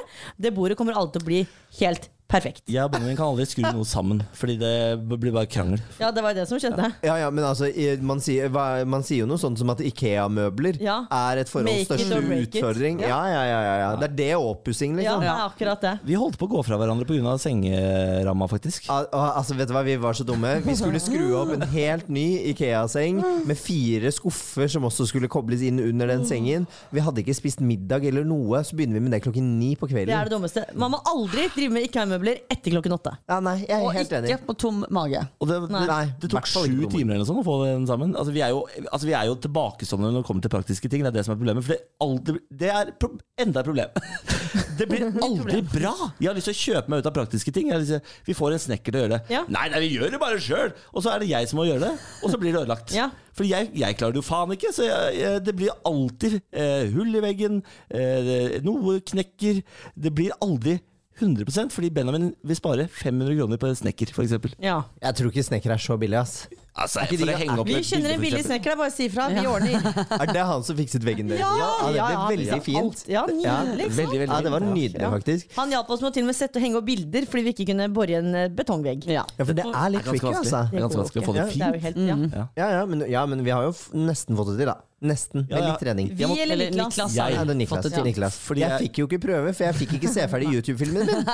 [0.42, 1.42] Det bordet kommer alltid til å bli
[1.84, 2.62] helt perfekt.
[2.68, 4.74] Jeg og Benjamin kan aldri skru noe sammen, fordi det
[5.20, 5.80] blir bare krangel.
[6.00, 6.90] Ja, det var det som skjedde.
[7.04, 7.70] Ja, ja, men altså,
[8.04, 8.50] man sier,
[8.86, 11.06] man sier jo noe sånt som at Ikea-møbler Ja.
[11.12, 13.00] er et forholds største utfordring.
[13.02, 13.08] Ja.
[13.28, 13.96] Ja, ja, ja, ja.
[14.02, 15.24] Det er det oppussing, liksom.
[15.24, 15.94] Ja, det er akkurat det.
[16.04, 17.38] Vi holdt på å gå fra hverandre pga.
[17.40, 18.90] sengeramma, faktisk.
[18.90, 20.62] Al- al- Altså, vet du hva, Vi var så dumme.
[20.66, 25.62] Vi skulle skru opp en helt ny Ikea-seng med fire skuffer som også skulle kobles
[25.62, 26.66] inn under den sengen.
[26.92, 29.88] Vi hadde ikke spist middag eller noe, så begynner vi med det klokken ni på
[29.88, 30.24] Det er kvelden.
[30.28, 30.66] det dummeste.
[30.76, 33.12] Man må aldri drive med IKEA-møbler etter klokken åtte.
[33.30, 34.32] Ja, nei, jeg er Og helt enig.
[34.34, 35.22] ikke på tom mage.
[35.40, 35.84] Og det, Nei.
[35.88, 38.16] Nei, det tok sju timer eller sånn å få den sammen.
[38.18, 41.04] Altså, vi, er jo, altså, vi er jo tilbakestående når det kommer til praktiske ting.
[41.06, 41.64] Det er det som er problemet.
[41.68, 43.90] For det, aldri, det er pro enda et problem.
[44.78, 45.92] Det blir aldri bra!
[46.22, 47.72] Jeg har lyst til å kjøpe meg ut av praktiske ting.
[47.72, 49.34] Jeg lyst til, vi får en snekker til å gjøre det.
[49.34, 49.40] Ja.
[49.50, 50.74] Nei, nei, vi gjør det bare sjøl!
[50.94, 52.94] Og så er det jeg som må gjøre det, og så blir det ødelagt.
[52.94, 53.08] Ja.
[53.34, 56.86] For jeg, jeg klarer det jo faen ikke, så jeg, jeg, det blir alltid eh,
[56.94, 57.60] hull i veggen.
[57.90, 59.64] Eh, noe knekker.
[59.98, 60.78] Det blir aldri
[61.20, 64.56] 100% fordi Benjamin vil spare 500 kroner på en snekker, f.eks.
[64.62, 64.84] Ja.
[65.02, 66.48] Jeg tror ikke snekker er så billig, ass.
[66.78, 68.76] Altså, ikke de- opp Vi kjenner en billig snekker.
[68.78, 69.24] Bare si ifra.
[69.34, 69.82] Vi ordner.
[70.22, 71.42] Er det han som fikset veggen deres?
[71.42, 73.02] Ja, det ble veldig fint.
[73.10, 73.88] Ja, nydelig.
[73.88, 73.96] ikke?
[73.98, 75.10] Veldig, veldig Ja, det var nydelig, Ja.
[75.10, 75.56] faktisk.
[75.58, 77.54] Han hjalp oss med å til og med sette og henge opp bilder fordi vi
[77.56, 79.08] ikke kunne bore i en eh, betongvegg.
[79.10, 79.26] Ja.
[79.40, 80.62] Ja, for det er litt tricky, altså.
[80.70, 81.82] Det er ganske vanskelig å få det fint.
[81.88, 82.18] helt, ja.
[82.38, 82.46] Ja.
[82.62, 84.78] Ja, ja, men, ja, men vi har jo f nesten fått det til, da.
[85.00, 85.44] Nesten.
[85.46, 86.08] Med Ja, Med litt trening.
[86.18, 86.96] Vi eller Eller Niklas?
[86.98, 87.14] Niklas.
[87.16, 87.86] Jeg- Ja, Niklas.
[87.94, 88.04] Til.
[88.04, 88.38] Niklas.
[88.40, 91.26] Fordi jeg jeg- fikk jo ikke prøve, for jeg fikk ikke se ferdig YouTube-filmen min.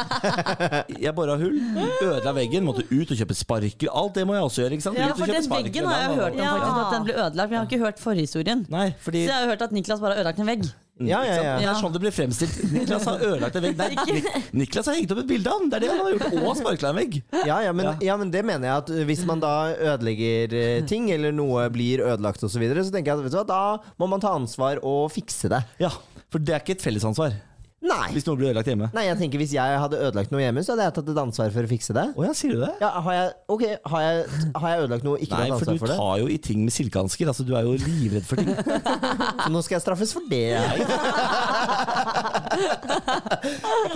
[1.06, 1.56] Jeg bora hull,
[2.04, 3.88] ødela veggen, måtte ut og kjøpe sparkel.
[3.94, 4.72] Alt det må jeg også gjøre.
[4.76, 4.98] ikke sant?
[4.98, 6.52] Ja, Ut og for kjøpe den veggen har jeg hørt om, Ja.
[6.52, 7.50] faktisk, at den ble ødelagt.
[7.50, 8.66] Men jeg har ikke hørt forhistorien.
[8.70, 10.64] Nei, fordi Så jeg har hørt at Niklas bare har ødelagt en vegg.
[11.02, 11.54] Ja, ja, ja.
[11.58, 12.60] Det er sånn det blir fremstilt.
[12.70, 13.96] Niklas har ødelagt en vegg.
[13.98, 15.72] Nei, Niklas har hengt opp et bilde av den!
[15.72, 16.36] Det er det han har gjort.
[16.38, 17.18] Og sparkla en vegg.
[17.50, 17.94] Ja, ja, men, Ja.
[18.12, 21.66] ja, men det mener jeg at uh, hvis man da ødelegger eh, ting, eller noe
[21.74, 24.22] blir ødelagt osv., så, videre, så tenker jeg at vet du hva, da må man
[24.22, 25.64] ta ansvar og fikse det.
[25.82, 25.90] Ja,
[26.30, 27.34] For det er ikke et fellesansvar
[27.84, 28.08] Nei.
[28.16, 28.88] hvis noe blir ødelagt hjemme.
[28.96, 31.48] Nei, jeg tenker Hvis jeg hadde ødelagt noe hjemme, så hadde jeg tatt et ansvar
[31.56, 32.06] for å fikse det.
[32.16, 32.72] Oh, ja, sier du det?
[32.80, 34.16] Ja, Har jeg, ok, har jeg,
[34.56, 35.70] har jeg ødelagt noe og ikke Nei, tatt for det?
[35.74, 37.26] Nei, for du tar jo i ting med silkehansker.
[37.34, 38.50] Altså, du er jo livredd for ting.
[39.44, 40.48] Så nå skal jeg straffes for det.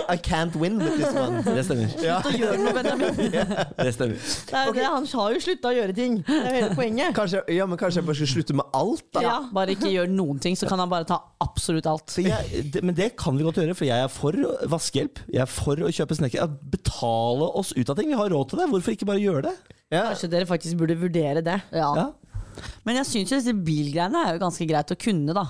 [0.08, 1.42] I can't win with this one.
[1.44, 1.88] Det stemmer.
[2.02, 2.18] Ja.
[2.32, 3.14] Gjør noe, Benjamin.
[3.78, 4.18] Det stemmer.
[4.18, 6.18] Det er, det, han har jo slutta å gjøre ting.
[6.26, 7.14] Det er jo hele poenget.
[7.16, 9.22] Kanskje, ja, men kanskje jeg bare skal slutte med alt, da?
[9.24, 9.36] Ja.
[9.54, 12.08] Bare ikke gjør noen ting, så kan han bare ta absolutt alt.
[12.12, 14.36] Så jeg, det, men det kan vi godt gjøre, for jeg er for
[14.74, 15.22] vaskehjelp.
[15.32, 16.54] Jeg er for å kjøpe snekker.
[16.74, 18.10] Betale oss ut av ting.
[18.12, 18.68] Vi har råd til det.
[18.74, 19.54] Hvorfor ikke bare gjøre det?
[19.94, 20.08] Ja.
[20.10, 21.58] Kanskje dere faktisk burde vurdere det.
[21.72, 21.90] Ja.
[21.96, 22.08] Ja.
[22.84, 25.46] Men jeg syns jo disse bilgreiene er jo ganske greit å kunne, da.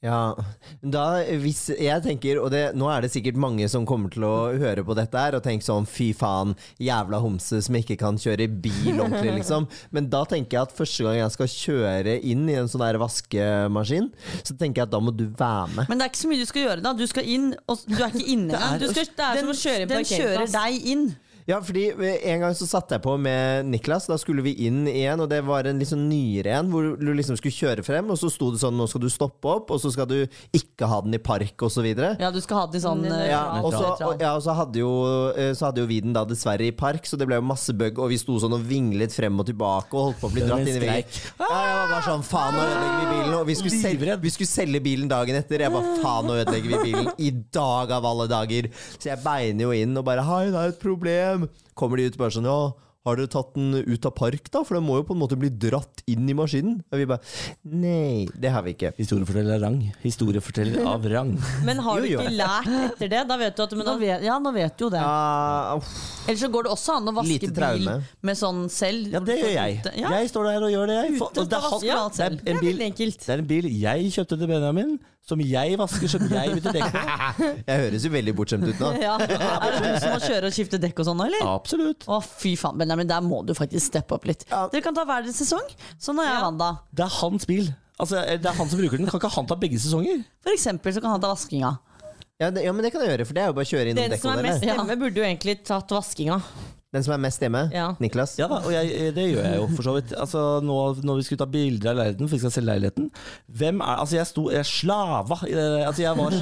[0.00, 0.32] Ja,
[0.80, 1.02] da
[1.42, 4.84] hvis jeg tenker, og det, nå er det sikkert mange som kommer til å høre
[4.86, 8.94] på dette her og tenke sånn fy faen, jævla homse som ikke kan kjøre bil
[8.96, 9.68] ordentlig, liksom.
[9.92, 13.00] Men da tenker jeg at første gang jeg skal kjøre inn i en sånn der
[13.02, 14.08] vaskemaskin,
[14.40, 15.88] så tenker jeg at da må du være med.
[15.90, 16.94] Men det er ikke så mye du skal gjøre da.
[16.96, 18.80] Du skal inn, og du er ikke inne Det er- engang.
[18.80, 21.04] Du skal- det er som å kjøre en Den kjører deg inn.
[21.48, 25.20] Ja, fordi en gang så satte jeg på med Niklas, da skulle vi inn igjen,
[25.22, 28.18] og det var en litt sånn nyere en, hvor du liksom skulle kjøre frem, og
[28.20, 30.18] så sto det sånn, nå skal du stoppe opp, og så skal du
[30.56, 32.12] ikke ha den i park, og så videre.
[32.20, 34.42] Ja, du skal ha den i sånn Mm, eh, Ja, og så, og, ja, og
[34.44, 34.90] så, hadde jo,
[35.38, 37.72] eh, så hadde jo vi den da dessverre i park, så det ble jo masse
[37.72, 40.42] bug, og vi sto sånn og vinglet frem og tilbake og holdt på å bli
[40.44, 41.20] dratt inn i veggen.
[41.40, 44.32] Ja, jeg var bare sånn, faen nå ødelegger vi bilen, og vi skulle, selge, vi
[44.34, 45.64] skulle selge bilen dagen etter.
[45.64, 48.68] Jeg bare, faen nå ødelegger vi bilen i dag av alle dager.
[48.98, 51.39] Så jeg beiner jo inn og bare, hei, det er et problem.
[51.78, 52.72] Kommer de ut bare sånn, ja,
[53.08, 54.60] har dere tatt den ut av park da?
[54.60, 56.82] For den må jo på en måte bli dratt inn i maskinen.
[56.92, 57.24] Og vi bare,
[57.64, 58.90] nei, det har vi ikke.
[58.98, 59.78] Historieforteller av rang.
[60.02, 61.30] Historieforteller av rang.
[61.64, 62.20] Men har Jo, du jo.
[62.20, 63.22] ikke lært etter det?
[63.30, 65.00] Da vet du at men Nå vet, ja, nå vet du jo det.
[65.00, 65.94] Uh,
[66.28, 67.88] Eller så går det også an å vaske bil
[68.28, 69.08] med sånn selv.
[69.16, 69.80] Ja, det gjør jeg.
[70.02, 70.12] Ja.
[70.20, 71.16] Jeg står der og gjør det, jeg.
[71.22, 72.44] For- Ute, og det, er selv.
[72.44, 74.92] det er er en bil, det er en bil jeg kjøpte til Benjamin,
[75.26, 77.00] som jeg vasker, som jeg bytter dekk på.
[77.68, 78.88] Jeg høres jo veldig bortskjemt ut nå.
[79.04, 79.12] Ja.
[79.20, 81.44] Er det du som må kjøre og skifte dekk og sånn nå, eller?
[81.52, 82.06] Absolutt.
[82.10, 84.46] Å, fy faen, Benjamin, der må du faktisk steppe opp litt.
[84.50, 84.64] Ja.
[84.72, 85.68] Dere kan ta hver deres sesong.
[86.02, 86.42] Sånn har jeg Ja.
[86.48, 86.70] Wanda.
[86.90, 87.70] Det er hans bil.
[88.00, 89.06] Altså, det er han som bruker den.
[89.12, 90.24] Kan ikke han ta begge sesonger?
[90.42, 91.74] For eksempel så kan han ta vaskinga.
[92.40, 93.90] Ja, det, ja, men det kan jeg gjøre, for det er jo bare å kjøre
[93.92, 96.38] innom Den som er mest hjemme, burde jo egentlig tatt vaskinga.
[96.90, 97.60] Den som er mest hjemme?
[97.70, 97.84] Ja.
[98.02, 98.32] Niklas?
[98.40, 100.10] Ja da, og jeg, det gjør jeg jo for så vidt.
[100.18, 103.06] Altså, nå, når vi skulle ta bilder av leiligheten, for vi skal selge leiligheten
[103.60, 106.34] Hvem er Altså, jeg sto Jeg slava i det Altså, jeg var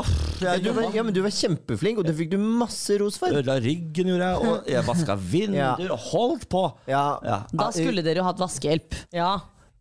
[0.00, 0.08] oh,
[0.46, 3.28] jeg du var, ja, men du var kjempeflink, og det fikk du masse ros for.
[3.36, 6.00] Ødela ryggen, gjorde jeg, og jeg vaska vinduer Ja.
[6.08, 6.64] holdt på.
[6.88, 7.42] Ja, Ja.
[7.52, 8.96] Da skulle dere jo hatt vaskehjelp.
[9.12, 9.34] Ja.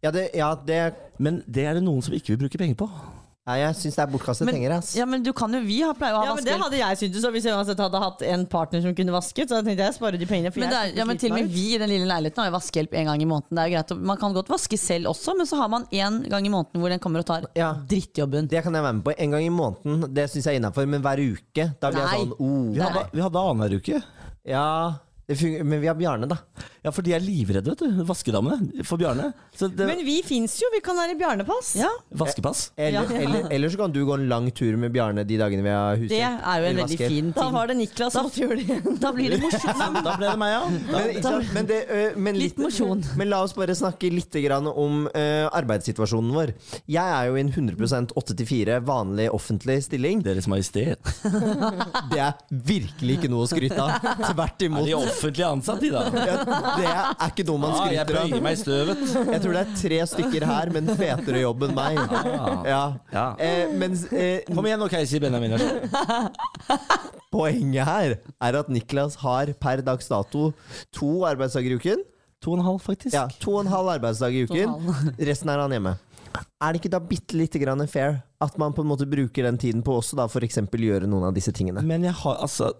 [0.04, 0.82] ja, det, ja det,
[1.18, 2.91] Men det er det noen som ikke vil bruke penger på.
[3.46, 4.96] Nei, jeg syns det er bortkastet penger, ass.
[4.98, 6.98] ja, men du kan jo Vi har pleier å ha Ja, men Det hadde jeg
[6.98, 9.52] syntes så hvis jeg uansett hadde hatt en partner som kunne vasket.
[9.54, 10.50] Så tenkte jeg spare de pengene.
[10.52, 12.42] For Men, det jeg er, ja, men til og med vi i den lille leiligheten
[12.42, 13.54] har jo vaskehjelp en gang i måneden.
[13.54, 15.86] Det er jo greit, å- Man kan godt vaske selv også, men så har man
[15.92, 17.74] en gang i måneden hvor den kommer og tar Ja.
[17.86, 18.48] drittjobben.
[18.50, 19.14] Det kan jeg være med på.
[19.20, 20.88] En gang i måneden, det syns jeg er innafor.
[20.90, 22.26] Men hver uke, da blir jeg Nei.
[22.26, 22.74] sånn oh.
[22.74, 24.04] Vi hadde, vi hadde annenhver uke.
[24.46, 24.96] Ja,
[25.28, 26.38] men vi har Bjarne, da.
[26.86, 28.04] Ja, for de er livredde, vet du.
[28.06, 29.32] Vaskedamene for Bjarne.
[29.58, 31.72] Så det, Men vi fins jo, vi kan være Bjarnepass.
[31.80, 32.68] Ja, vaskepass.
[32.78, 35.74] Eller, eller, eller så kan du gå en lang tur med Bjarne de dagene vi
[35.74, 36.14] har huset.
[36.14, 37.14] Det er jo en veldig vasker.
[37.16, 39.00] fin Da var det Niklas som gjorde det igjen.
[39.06, 39.98] Da blir det morsomt.
[40.06, 40.62] Da ble det meg, ja.
[40.70, 43.02] Men, da, men, det, ø, men Litt mosjon.
[43.18, 45.26] Men la oss bare snakke litt grann om ø,
[45.58, 46.54] arbeidssituasjonen vår.
[46.92, 50.22] Jeg er jo i en 100 8-4 vanlig offentlig stilling.
[50.26, 51.02] Deres Majestet.
[52.14, 53.98] Det er virkelig ikke noe å skryte av.
[54.30, 55.14] Tvert Er imot.
[55.15, 56.04] Offentlig ansatt, de, da?
[56.12, 56.36] Ja,
[56.75, 58.30] Det er ikke noe man jeg skryter av.
[58.30, 59.04] bøyer meg i støvet.
[59.32, 61.99] Jeg tror det er tre stykker her med en fetere jobb enn meg.
[62.67, 62.84] Ja.
[63.15, 63.25] Ja.
[63.39, 65.56] Eh, mens eh, Kom igjen nå, Casey Benjamin.
[67.36, 70.49] poenget her er at Niklas har per dags dato
[70.95, 72.04] to arbeidsdager i uken.
[72.43, 73.15] To og en halv, faktisk.
[73.15, 74.75] Ja, To og en halv arbeidsdag i uken.
[75.30, 75.95] Resten er han hjemme.
[76.60, 79.58] Er det ikke da bitte lite grann fair at man på en måte bruker den
[79.58, 80.58] tiden på også da f.eks.
[80.67, 81.80] gjøre noen av disse tingene?
[81.88, 82.73] Men jeg har, altså,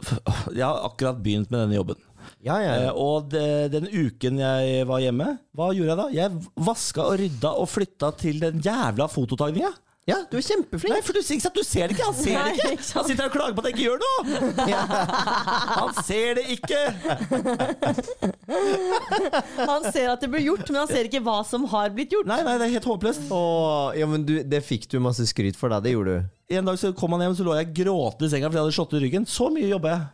[0.52, 1.96] jeg har akkurat begynt med denne jobben.
[2.46, 2.92] Ja, ja, Eh, ja.
[2.94, 6.08] og de, den uken jeg var hjemme, hva gjorde jeg da?
[6.18, 6.32] Jeg
[6.68, 9.72] vaska og rydda og flytta til den jævla fototagninga.
[10.06, 10.94] ja du er kjempeflink.
[10.94, 11.56] Nei, for du, ikke sant?
[11.58, 12.06] du ser det ikke!
[12.06, 12.92] Han ser det ikke!
[12.94, 14.20] Han sitter her og klager på at jeg ikke gjør noe!
[15.80, 16.82] Han ser det ikke!
[19.66, 22.28] Han ser at det blir gjort, men han ser ikke hva som har blitt gjort.
[22.30, 23.26] Nei, nei, det er helt håpløst.
[23.34, 25.82] Åh, ja, men du, det fikk du masse skryt for, da.
[25.84, 26.30] Det gjorde du.
[26.60, 28.78] En dag så kom han hjem, så lå jeg gråtende i senga fordi jeg hadde
[28.78, 29.26] slått i ryggen.
[29.30, 30.06] Så mye jobba jeg.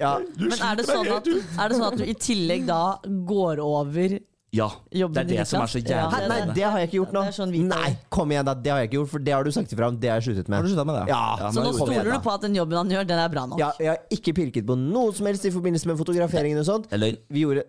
[0.00, 0.16] Ja.
[0.36, 3.60] Du Men er det, sånn at, er det sånn at du i tillegg da går
[3.62, 4.18] over
[4.50, 4.70] Ja.
[4.90, 6.20] Jobben Det er det som er så jævlig.
[6.22, 7.22] Ja, nei, det har jeg ikke gjort nå.
[7.36, 8.54] Sånn Nei, kom igjen, da.
[8.54, 9.98] Det har jeg ikke gjort, for det har du sagt ifra om.
[10.00, 10.56] Det har jeg sluttet med.
[10.62, 11.08] Har du med det?
[11.12, 12.16] Ja, Ja, Så nå stoler da.
[12.16, 13.58] du på at den jobben han gjør, den er bra nok?
[13.60, 16.88] Ja, jeg har ikke pirket på noe som helst i forbindelse med fotograferingen og sånt.
[16.88, 17.20] Det er løgn.
[17.28, 17.64] Vi gjorde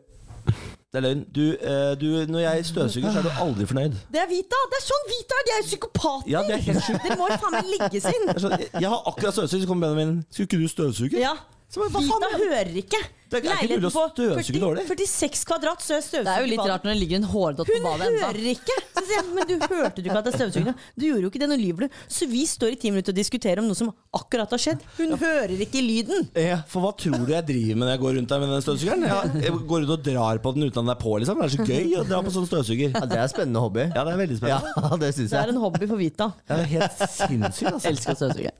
[0.90, 1.26] Det er løgn.
[1.36, 4.00] Du, eh, du, når jeg støvsuger, så er du aldri fornøyd.
[4.10, 4.64] Det er Vita!
[4.72, 5.46] Det er sånn Vita er!
[5.46, 6.32] De er psykopater!
[6.32, 7.04] Ja, det er helt.
[7.04, 8.26] Det må jo faen meg legges inn.
[8.40, 11.20] Sånn, Jeg har akkurat støvsugd, så kommer Benjamin Skulle ikke du støvsuge?
[11.22, 11.36] Ja.
[11.70, 12.06] Hva faen?
[12.10, 13.00] Vita hører ikke.
[13.30, 14.84] Det er ikke mulig å støvsuge dårlig.
[14.90, 17.70] 46 kvadrat, så er støvsuger Det er jo litt rart når det ligger en hårdott
[17.70, 18.78] på badet Hun hører ikke!
[18.96, 20.74] Så sier jeg, men du hørte du ikke at det er støvsugende?
[20.98, 22.00] Du gjorde jo ikke det, nå lyver du.
[22.10, 24.82] Så vi står i ti minutter og diskuterer om noe som akkurat har skjedd.
[24.98, 26.26] Hun hører ikke lyden.
[26.34, 28.66] Ja, for hva tror du jeg driver med når jeg går rundt der med den
[28.66, 29.06] støvsugeren?
[29.06, 31.44] Jeg, jeg går ut og drar på den uten at den er på, liksom.
[31.44, 32.98] Det er så gøy å dra på sånn støvsuger.
[32.98, 33.86] Ja, det er spennende hobby.
[33.94, 34.60] Ja, det er veldig Ja,
[35.06, 36.32] det syns Det er en hobby for Vita.
[36.50, 37.94] Ja, det er helt sinnssykt, altså.
[37.94, 38.56] Elsker å støvsuge.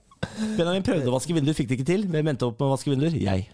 [0.56, 2.04] Benjamin prøvde å vaske vinduer, fikk det ikke til.
[2.10, 3.14] Hvem endte opp med å vaske vinduer?
[3.16, 3.48] Jeg.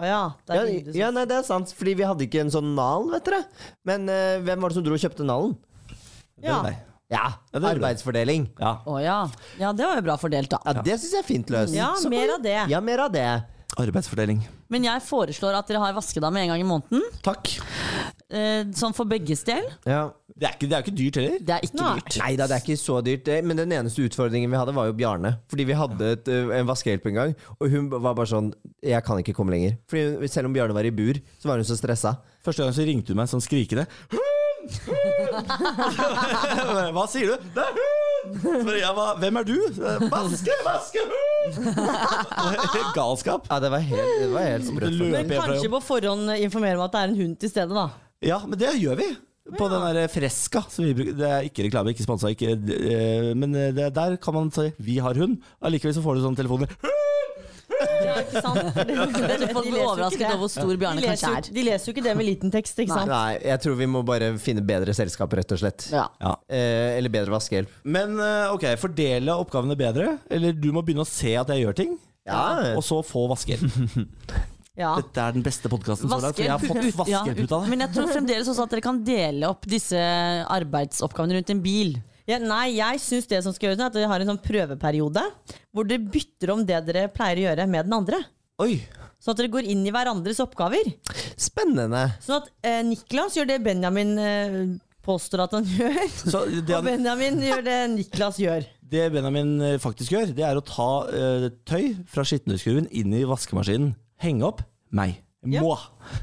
[0.00, 0.20] Å ja.
[0.48, 2.74] Det Ja, er ja, som- nei, det er sant, fordi vi hadde ikke en sånn
[2.74, 3.44] nal, vet dere.
[3.84, 5.56] Men eh, hvem var det som dro og kjøpte nalen?
[6.42, 6.62] Ja.
[6.62, 6.76] Nei.
[7.10, 8.48] Ja, Ja, det gjorde arbeidsfordeling.
[8.60, 8.76] Ja.
[8.86, 9.16] Å ja.
[9.58, 10.58] ja, det var jo bra fordelt, da.
[10.64, 11.74] Ja, Det syns jeg er fint løst.
[11.74, 12.68] Ja, Så- mer av det.
[12.70, 13.26] Ja, mer av det.
[13.76, 14.44] Arbeidsfordeling.
[14.68, 17.02] Men jeg foreslår at dere har vaskedame en gang i måneden.
[17.22, 17.58] Takk.
[18.30, 19.64] Eh, sånn for begges del.
[19.88, 20.10] Ja.
[20.40, 21.40] Det er ikke, det er ikke dyrt heller.
[21.44, 21.88] Det er ikke Nei.
[21.98, 22.14] dyrt.
[22.22, 23.26] Nei da, det er ikke så dyrt.
[23.44, 25.30] Men den eneste utfordringen vi hadde, var jo Bjarne.
[25.52, 28.48] Fordi vi hadde et, en vaskehjelp en gang, og hun var bare sånn
[28.86, 29.72] Jeg kan ikke komme lenger.
[29.90, 32.10] Fordi Selv om Bjarne var i bur, så var hun så stressa.
[32.46, 33.84] Første gang så ringte hun meg sånn skrikende.
[36.94, 37.36] Hva sier du?
[37.54, 37.84] Det er hun!
[38.94, 39.56] Hva, hvem er du?
[40.12, 41.54] Vaske, vaske, hund!
[42.96, 43.42] Galskap.
[43.48, 44.98] Ja, det var helt, det var helt sprøtt.
[45.00, 47.86] Men kanskje på forhånd informere om at det er en hund til stede, da.
[48.22, 49.10] Ja, men det gjør vi.
[49.58, 50.60] På den der Fresca.
[50.70, 51.10] Som vi.
[51.16, 54.98] Det er ikke reklame, ikke sponsa, ikke eh, Men det, der kan man si 'vi
[55.02, 55.40] har hund'.
[55.62, 56.68] Allikevel så får du sånne telefoner.
[58.04, 58.60] Ja, ikke sant?
[58.76, 60.26] For det- de Folk blir overrasket det.
[60.28, 61.40] over hvor stor Bjarne kanskje er.
[61.54, 63.08] de leser jo ikke det med liten tekst, ikke sant?
[63.08, 65.88] Nei, jeg tror vi må bare finne bedre selskap, rett og slett.
[65.90, 66.06] Ja.
[66.20, 66.34] Ja.
[66.50, 67.68] Eh, eller bedre vaskehjelp.
[67.84, 70.18] Men eh, ok, fordele oppgavene bedre.
[70.30, 71.96] Eller du må begynne å se at jeg gjør ting.
[72.28, 72.74] Ja.
[72.76, 73.64] Og så få vaskehjelp.
[74.78, 74.92] Ja.
[75.00, 76.36] Dette er den beste podkasten så langt.
[76.38, 77.58] For jeg har fått vaskeputa.
[77.64, 77.70] ja.
[77.72, 79.98] Men jeg tror fremdeles også at dere kan dele opp disse
[80.46, 81.96] arbeidsoppgavene rundt en bil.
[82.30, 85.24] Ja, nei, jeg syns det som skal gjøres, er at dere har en sånn prøveperiode
[85.74, 88.20] hvor dere bytter om det dere pleier å gjøre, med den andre.
[88.62, 88.76] Oi!
[89.20, 90.92] Sånn at dere går inn i hverandres oppgaver.
[91.40, 92.06] Spennende.
[92.24, 94.60] Sånn at eh, Niklas gjør det Benjamin eh,
[95.04, 98.68] påstår at han gjør, Så det, og Benjamin gjør det Niklas gjør.
[98.94, 103.26] det Benjamin eh, faktisk gjør, det er å ta eh, tøy fra skittenhuskurven inn i
[103.28, 103.92] vaskemaskinen.
[104.20, 105.20] Henge opp meg.
[105.48, 105.62] Ja.
[105.64, 105.72] Må.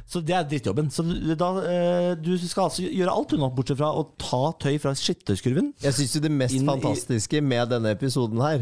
[0.05, 0.91] Så det er drittjobben.
[0.93, 1.01] Så
[1.39, 5.71] da, eh, du skal altså gjøre alt nå, bortsett fra å ta tøy fra skittøyskurven.
[5.81, 8.61] Jeg syns jo det mest Inn fantastiske med denne episoden her,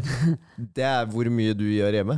[0.78, 2.16] det er hvor mye du gjør hjemme.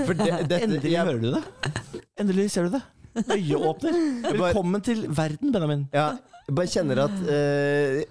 [0.00, 2.02] For det, dette, Endelig jeg, hører du det.
[2.18, 2.82] Endelig ser du det.
[3.30, 4.02] Øyeåpner.
[4.26, 5.86] Velkommen til verden, Benjamin.
[5.94, 6.10] ja,
[6.48, 8.02] jeg bare kjenner at eh,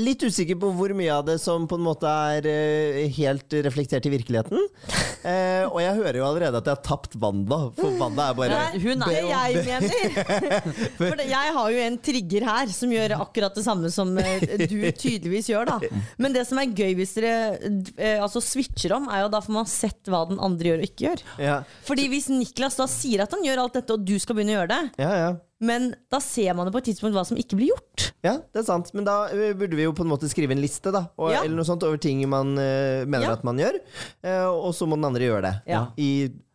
[0.00, 4.08] Litt usikker på hvor mye av det som på en måte er eh, helt reflektert
[4.08, 4.66] i virkeligheten.
[5.26, 8.58] Eh, og jeg hører jo allerede at jeg har tapt Wanda, for Wanda er bare
[8.60, 10.68] Nei, hun er det jeg mener.
[11.00, 14.76] For jeg har jo en trigger her som gjør akkurat det samme som eh, du
[14.94, 15.72] tydeligvis gjør.
[15.72, 19.42] da Men det som er gøy hvis dere eh, altså switcher om, er jo da
[19.42, 21.26] får man sett hva den andre gjør og ikke gjør.
[21.42, 24.54] Ja, Fordi hvis Niklas da sier at han gjør alt dette, og du skal begynne
[24.54, 25.12] å gjøre det, ja.
[25.24, 25.34] ja.
[25.60, 28.10] Men da ser man det på et tidspunkt hva som ikke blir gjort.
[28.26, 28.90] Ja, det er sant.
[28.96, 31.44] Men da eh, burde vi jo på en måte skrive en liste da og, Ja.
[31.44, 33.36] Eller noe sånt over ting man uh, mener Ja.
[33.38, 33.78] at man gjør.
[34.20, 35.54] Uh, og så må den andre gjøre det.
[35.72, 35.86] Ja.
[35.96, 36.10] I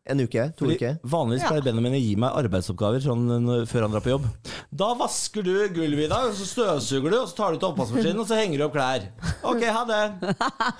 [0.09, 0.95] en uke, to Fordi uker.
[1.05, 1.49] Vanligvis Ja.
[1.51, 4.25] pleier Benjamin å gi meg arbeidsoppgaver sånn, før han drar på jobb.
[4.73, 7.69] Da vasker du gulvet i dag, og så støvsuger du, og så tar du til
[7.69, 9.05] oppvaskmaskinen, og så henger du opp klær.
[9.43, 10.01] Ok, ha det.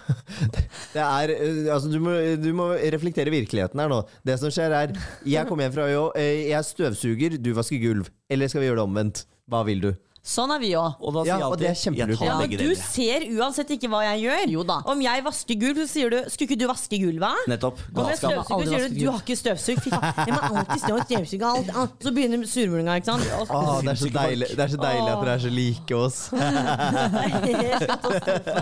[0.93, 4.01] Det er, eh, altså, du, må, du må reflektere virkeligheten her nå.
[4.25, 4.93] Det som skjer er
[5.27, 8.09] Jeg kommer hjem fra jobb, eh, jeg støvsuger, du vasker gulv.
[8.29, 9.25] Eller skal vi gjøre det omvendt?
[9.51, 9.91] Hva vil du?
[10.21, 10.99] Sånn er vi òg.
[11.01, 12.09] Og da Ja, jeg alltid det er kjempelurt.
[12.09, 14.43] jeg tar Ja, men du ser uansett ikke hva jeg gjør.
[14.53, 14.75] Jo da.
[14.85, 17.47] Om jeg vasker gulv, så sier du 'skulle ikke du vaske gulvet'?
[17.49, 17.77] Nettopp.
[17.95, 19.81] Om jeg støvsuger, sier du 'du har ikke støvsugd'.
[19.81, 21.69] Fy faen, jeg må alltid stå og støvsuge alt.
[21.75, 23.23] Ah, Så begynner surmulinga, ikke sant.
[23.49, 26.29] Åh, det, er så deilig, det er så deilig at dere er så like oss.
[27.01, 28.55] Helt katastrofe.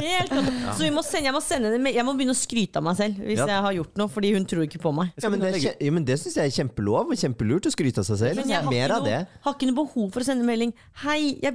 [0.00, 0.76] Helt katastrofe.
[0.76, 2.84] Så vi må sende, jeg, må sende det med, jeg må begynne å skryte av
[2.86, 3.46] meg selv hvis Ja.
[3.46, 5.10] jeg har gjort noe, fordi hun tror ikke på meg.
[5.22, 8.04] Ja, men det, ja, men det syns jeg er kjempelov og kjempelurt å skryte av
[8.08, 8.36] seg selv.
[8.36, 9.18] Men jeg har Mer ikke, av det.
[9.18, 10.72] noe, har ikke noe behov for å sende melding
[11.02, 11.54] 'Hei, jeg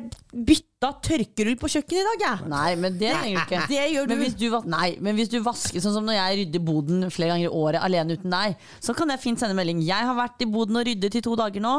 [0.82, 2.48] bytta du på kjøkkenet i dag, jeg'.
[2.50, 3.68] Nei, men det trenger du ikke.
[3.70, 4.14] Det gjør du.
[4.16, 7.36] Men hvis du, nei, men hvis du vasker sånn som når jeg rydder boden flere
[7.36, 9.84] ganger i året alene uten deg, så kan jeg fint sende melding.
[9.86, 11.76] Jeg har vært i boden og ryddet i to dager nå.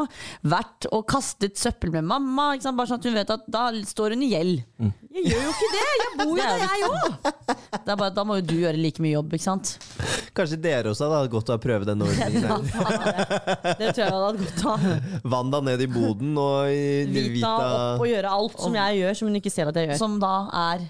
[0.47, 2.53] Vært og kastet søppel med mamma.
[2.55, 2.79] Ikke sant?
[2.79, 4.63] Bare sånn at hun vet at da står hun i gjeld.
[5.13, 5.89] Jeg gjør jo ikke det!
[5.99, 7.33] Jeg bor jo er der, jeg òg!
[7.83, 9.73] Det er bare, da må jo du gjøre like mye jobb, ikke sant?
[10.33, 12.43] Kanskje dere også hadde hatt godt av å prøve denne ordningen.
[12.47, 12.57] ja,
[13.77, 14.87] Det tror jeg hadde hatt godt av.
[15.33, 19.27] Wanda ned i boden og i Vita opp og gjøre alt som jeg gjør, som
[19.29, 19.97] hun ikke ser at jeg gjør.
[20.01, 20.83] Som da er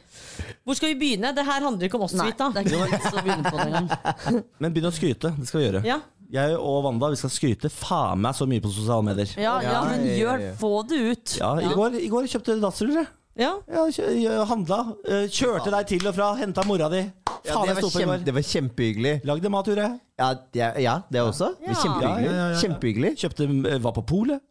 [0.66, 1.34] Hvor skal vi begynne?
[1.36, 2.50] Det her handler ikke om oss, Nei, Vita.
[2.54, 3.90] det er ikke noe vits å begynne på det engang.
[4.64, 5.34] Men begynn å skryte.
[5.40, 5.84] Det skal vi gjøre.
[5.88, 6.00] Ja.
[6.34, 9.30] Jeg og Wanda vi skal skryte faen meg så mye på sosiale medier.
[9.38, 10.48] Ja, ja, men gjør.
[10.58, 11.34] Få det ut.
[11.38, 13.04] Ja, i går, i går kjøpte du dassruller.
[13.04, 13.44] jeg.
[13.44, 13.52] ja.
[13.70, 14.80] Ja, kjø- handla.
[15.06, 17.04] eh, Kjørte deg til og fra, henta mora di.
[17.46, 19.14] ja, det, var kjempe, det var kjempehyggelig.
[19.30, 20.00] Lagde mat, gjorde jeg.
[20.24, 21.52] Ja, ja, ja det også.
[21.62, 21.74] Ja.
[21.84, 22.26] Kjempehyggelig.
[22.26, 22.60] Ja, ja, ja, ja.
[22.64, 23.14] Kjempehyggelig.
[23.22, 24.42] Kjøpte, eh, var på polet.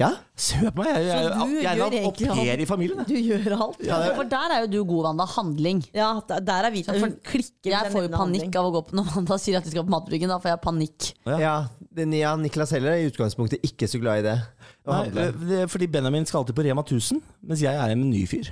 [0.00, 0.10] Ja.
[0.16, 2.62] På meg, jeg, jeg, Så jeg, jeg, er er au pair alt.
[2.64, 3.02] i familien.
[3.04, 3.82] Du gjør alt.
[3.84, 5.26] Ja, For der er jo du god, Wanda.
[5.34, 5.82] Handling.
[5.96, 6.94] Ja, der er Vita.
[6.96, 7.68] Hun klikker.
[7.74, 8.54] Jeg får jo panikk handling.
[8.56, 10.32] av å gå på når Wanda sier at vi skal på Matbryggen.
[10.32, 11.10] Da får jeg panikk.
[11.28, 11.36] Ja.
[11.42, 11.54] ja.
[12.00, 14.36] Den, ja, Niklas heller er i utgangspunktet ikke så glad i det.
[14.88, 18.48] Å Nei, det fordi Benjamin skal alltid på Rema 1000, mens jeg er en menyfyr.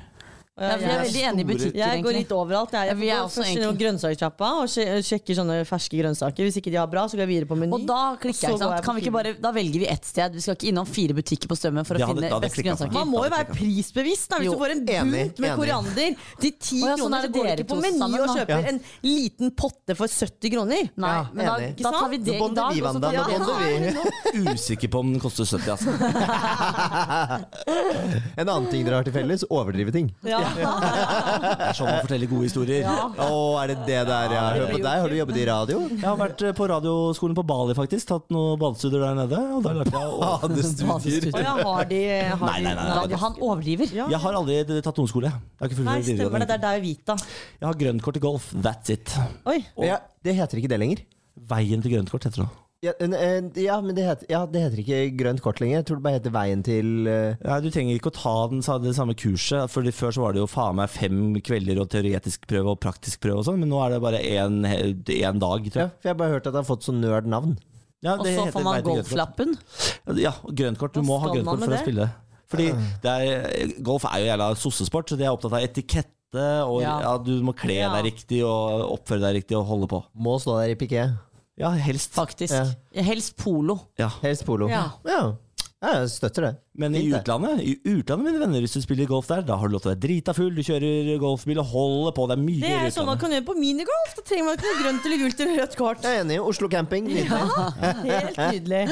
[0.58, 2.72] Ja, jeg er veldig enig i butikker, Jeg går litt overalt.
[2.74, 4.66] Jeg, Ja, jeg også først innom grønnsakssjappa og
[5.06, 6.42] sjekker sånne ferske grønnsaker.
[6.48, 7.72] Hvis ikke de har bra, så går jeg videre på Meny.
[7.78, 8.82] Og da klikker jeg, ikke sant?
[8.84, 10.34] Kan vi ikke bare, da velger vi ett sted.
[10.34, 12.92] Vi skal ikke innom fire butikker på Strømmen for å hadde- finne beste grønnsaker.
[12.92, 15.54] Man må jo være prisbevisst da, hvis Jo, du får en bunt med enig.
[15.56, 18.28] koriander til 10 Å ja, sånn kroner, er så går du ikke på Meny og
[18.36, 18.56] kjøper Ja.
[18.68, 20.90] en liten potte for 70 kroner.
[20.96, 22.74] Nei, Ja, men da, da tar vi det i dag.
[22.74, 23.10] Nå bonder
[24.34, 24.44] vi.
[24.54, 25.88] Usikker på om den koster 70, altså.
[28.38, 30.10] En annen ting dere har til felles overdrive ting.
[30.24, 30.40] Ja.
[30.56, 32.86] Det er sånn man forteller gode historier.
[32.88, 33.28] Å,
[33.62, 34.44] er det det der, ja?
[34.56, 35.80] Hør på deg, har du jobbet i radio?
[35.92, 38.08] Jeg har vært eh, på radioskolen på Bali, faktisk.
[38.10, 39.40] Tatt noen badestudier der nede.
[39.58, 41.34] Og da lærte jeg å Badestudier.
[41.34, 43.20] Å ja, har de, har Nei, nei, nei, nei.
[43.24, 43.92] Han overdriver.
[44.00, 44.08] Ja.
[44.14, 45.32] Jeg har aldri tatt noen skole.
[45.32, 46.48] Jeg har Nei, stemmer det.
[46.52, 47.18] Det er deg og Vita.
[47.58, 48.48] Jeg har grønt kort i golf.
[48.64, 49.14] That's it.
[49.48, 49.60] Oi.
[49.84, 51.04] Ja, det heter ikke det lenger.
[51.48, 52.50] Veien til grønt kort heter det.
[52.84, 55.80] Ja, ja men det heter, ja, det heter ikke grønt kort lenger.
[55.80, 57.34] Jeg tror det bare heter Veien til uh...
[57.42, 59.66] Ja, du trenger ikke å ta den, sa- det samme kurset.
[59.72, 63.18] Fordi Før så var det jo faen meg fem kvelder og teoretisk prøve og praktisk
[63.24, 65.96] prøve og sånn, men nå er det bare én dag, tror Ja, jeg.
[65.98, 67.56] for jeg har bare hørt at det har fått sånn nerd-navn.
[68.06, 69.56] Ja, Og så heter får man golflappen.
[70.22, 70.94] Ja, grønt kort.
[70.94, 71.02] Ja.
[71.02, 71.66] Du Hva må ha grønt kort for det?
[71.66, 72.08] for å spille.
[72.48, 72.68] Fordi
[73.02, 76.14] det er, golf er jo jævla sossesport, så de er opptatt av etikette,
[76.62, 76.94] og Ja.
[77.02, 77.16] ja.
[77.18, 77.90] du må kle Ja.
[77.98, 80.04] deg riktig og oppføre deg riktig og holde på.
[80.14, 81.08] Må stå der i piké.
[81.58, 82.14] Ja, helst.
[82.14, 82.54] Faktisk.
[82.54, 83.02] Ja.
[83.02, 83.78] Helst polo.
[83.98, 84.10] Ja.
[84.22, 84.68] Helst polo.
[84.70, 84.84] Ja.
[85.08, 85.20] ja.
[85.78, 86.54] Ja, jeg støtter det.
[86.78, 89.72] Men i utlandet, i utlandet, mine venner, hvis du spiller golf der, da har du
[89.74, 92.26] lov til å være drita full, du kjører golfbil og holder på.
[92.30, 94.12] Det er mye Det gøyere er sånn man kan gjøre på minigolf.
[94.18, 96.06] Da trenger man ikke noe grønt eller gult eller rødt kort.
[96.06, 96.38] Jeg er enig.
[96.40, 97.08] Oslo camping.
[97.10, 97.26] nydelig.
[98.06, 98.82] Helt nydelig.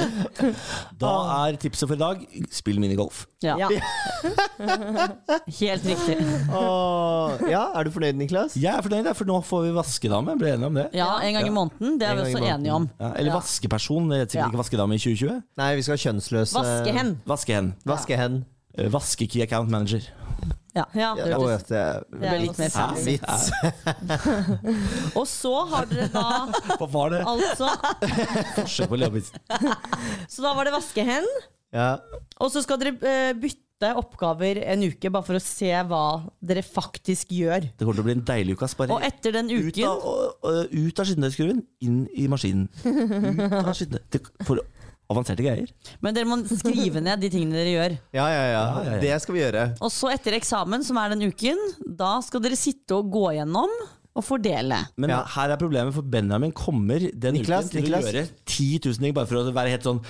[1.06, 1.12] Da
[1.46, 3.26] er tipset for i dag spill minigolf.
[3.44, 3.54] Ja.
[3.60, 3.68] Ja.
[5.60, 6.16] Helt riktig.
[6.50, 8.56] Åh, ja, er du fornøyd, Niklas?
[8.58, 10.34] Jeg er fornøyd, for nå får vi vaskedame.
[10.40, 10.86] Ble enige om det?
[10.96, 11.98] Ja, en gang i måneden.
[12.00, 12.88] Det er En vi også enige om.
[13.00, 13.38] Ja, eller Ja.
[13.38, 14.08] vaskeperson.
[14.10, 14.48] Det heter sikkert Ja.
[14.50, 15.42] ikke vaskedame i 2020.
[15.56, 17.16] Nei, vi skal ha kjønnsløse Vaskehen.
[17.26, 17.74] Vaskehen.
[17.84, 18.44] Vaskehen.
[18.44, 18.44] Vaskehen.
[18.78, 20.02] Eh, Vaske-key account manager.
[20.76, 20.84] Ja.
[20.92, 21.14] Ja.
[21.16, 21.82] Ja, Det det
[22.20, 23.14] Det er litt mer fancy.
[25.18, 26.24] Og så har dere da
[26.80, 27.22] Hva var det?
[27.24, 27.70] altså
[28.58, 29.22] Forsøk på å
[30.28, 31.24] Så da var det vaskehen.
[31.72, 31.94] Ja.
[32.40, 33.62] Og så skal dere eh, bytte
[34.00, 36.02] oppgaver en uke, bare for å se hva
[36.40, 37.66] dere faktisk gjør.
[37.72, 38.68] Det kommer til å bli en deilig uke.
[38.78, 42.68] Bare Og etter den ut uken av, og- og- ut av skittentøyskurven, inn i maskinen.
[42.84, 44.64] Ut av skittentøy- Det-
[45.12, 45.70] avanserte greier.
[46.02, 47.96] Men dere må skrive ned de tingene dere gjør.
[48.16, 48.46] Ja, ja, ja.
[48.56, 49.02] Ja, ja, ja.
[49.02, 49.66] Det skal vi gjøre.
[49.84, 51.60] Og så etter eksamen, som er den uken,
[51.98, 53.72] da skal dere sitte og gå gjennom
[54.16, 54.78] og fordele.
[54.96, 55.22] Men Ja.
[55.36, 58.04] her er problemet, for Benjamin kommer den Niklas, uken til Niklas.
[58.04, 60.00] å gjøre 10 000 ting bare for å være helt sånn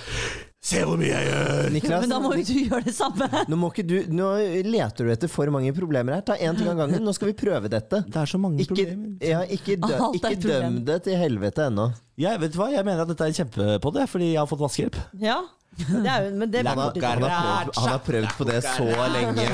[0.67, 1.67] Se hvor mye jeg gjør!
[1.71, 3.27] Niklas, Men da må jo du gjøre det samme.
[3.47, 4.31] nå, må ikke du, nå
[4.65, 6.23] leter du etter for mange problemer her.
[6.27, 7.03] Ta én ting av gangen.
[7.05, 8.01] Nå skal vi prøve dette.
[8.09, 9.13] Det er så mange Ikke, problemer.
[9.21, 10.79] ja, ikke, dø, ikke problem.
[10.79, 11.85] døm det til helvete ennå.
[12.17, 12.71] Ja, vet du hva?
[12.73, 14.97] jeg mener at dette er en kjempepod, fordi jeg har fått vaskehjelp.
[15.21, 15.37] Ja,
[15.77, 18.89] det er men det Han har, han, har prøvd, han har prøvd på det så
[19.13, 19.47] lenge.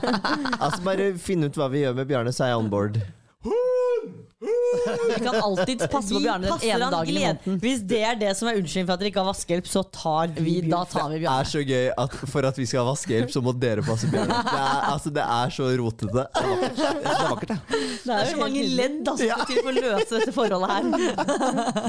[0.60, 2.98] Altså Bare finn ut hva vi gjør med Bjarne, så er jeg on board.
[3.42, 4.29] Hun!
[4.40, 7.58] Vi kan alltid passe på Bjarne den ene dagen i måneden.
[7.60, 10.30] Hvis det er det som er unnskyldning for at dere ikke har vaskehjelp, så tar
[10.38, 11.50] vi, da tar vi Det er Bjarne.
[11.50, 14.38] så gøy at for at vi skal ha vaskehjelp, så må dere passe Bjarne.
[14.46, 16.24] Det er, altså, det er så rotete.
[16.40, 17.58] Det er vakkert, det.
[17.70, 20.88] Det Det er så mange ledd altså, til for å løse dette forholdet her.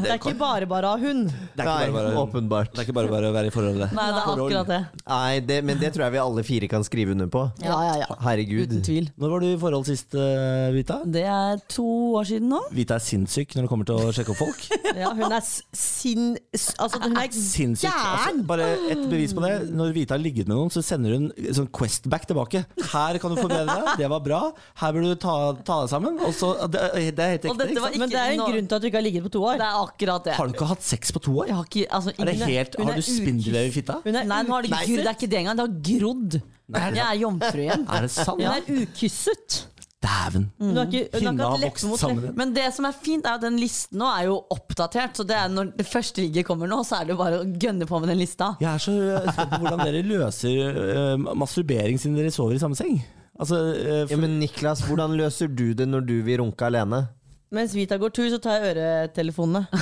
[0.01, 1.31] Det er ikke bare bare å ha hund.
[1.31, 2.73] Det er ikke bare bare, åpenbart.
[2.75, 3.95] det er ikke bare, bare å være i forholdet.
[3.95, 4.81] Nei, det er akkurat det.
[5.07, 7.47] Nei, det, men det tror jeg vi alle fire kan skrive under på.
[7.63, 8.11] Ja, ja, ja.
[8.27, 8.67] Herregud.
[8.67, 9.09] Uten tvil.
[9.15, 10.99] Når var du i forhold sist, uh, Vita?
[11.07, 11.87] Det er to
[12.19, 12.59] år siden nå.
[12.75, 14.65] Vita er sinnssyk når det kommer til å sjekke opp folk.
[15.01, 16.33] Ja, hun er sin...
[16.51, 17.87] Altså, hun er Sinnssyk.
[17.95, 19.51] Altså, bare et bevis på det.
[19.71, 22.65] Når Vita har ligget med noen, så sender hun sånn Questback tilbake.
[22.91, 23.87] Her kan du forbedre deg.
[24.01, 24.41] Det var bra.
[24.81, 26.19] Her burde du ta, ta deg sammen.
[26.27, 26.83] Og så, det,
[27.15, 27.69] det er helt ekte.
[27.71, 27.93] Ikke?
[28.03, 29.61] Men det er en grunn til at du ikke har ligget på to år.
[29.63, 30.35] Det er akkurat det.
[30.37, 31.51] Har du ikke hatt sex på to år?
[31.53, 34.01] Jeg har ikke, altså, Er det helt, hun har du spindelvev i fitta?
[34.03, 35.61] Hun er Nei, har det, det er ikke det engang.
[35.61, 36.41] Det har grodd.
[36.71, 37.87] Jeg er jomfru igjen.
[37.91, 38.39] Er det sant?
[38.39, 39.61] Hun er ukysset.
[40.01, 40.47] Dæven.
[40.57, 42.31] Hun har Hinna vokst mot sammen.
[42.37, 45.13] Men det som er fint, er at den listen nå er jo oppdatert.
[45.19, 47.45] Så det er når det første ligget kommer nå, så er det jo bare å
[47.45, 48.55] gønne på med den lista.
[48.63, 48.95] Jeg er så
[49.29, 52.97] spent på hvordan dere løser uh, masturbering siden dere sover i samme seng.
[53.41, 57.07] Altså, eh, Ja, men Niklas, hvordan løser du det når du vil runke alene?
[57.51, 59.65] Mens Vita går tur, så tar jeg øretelefonene.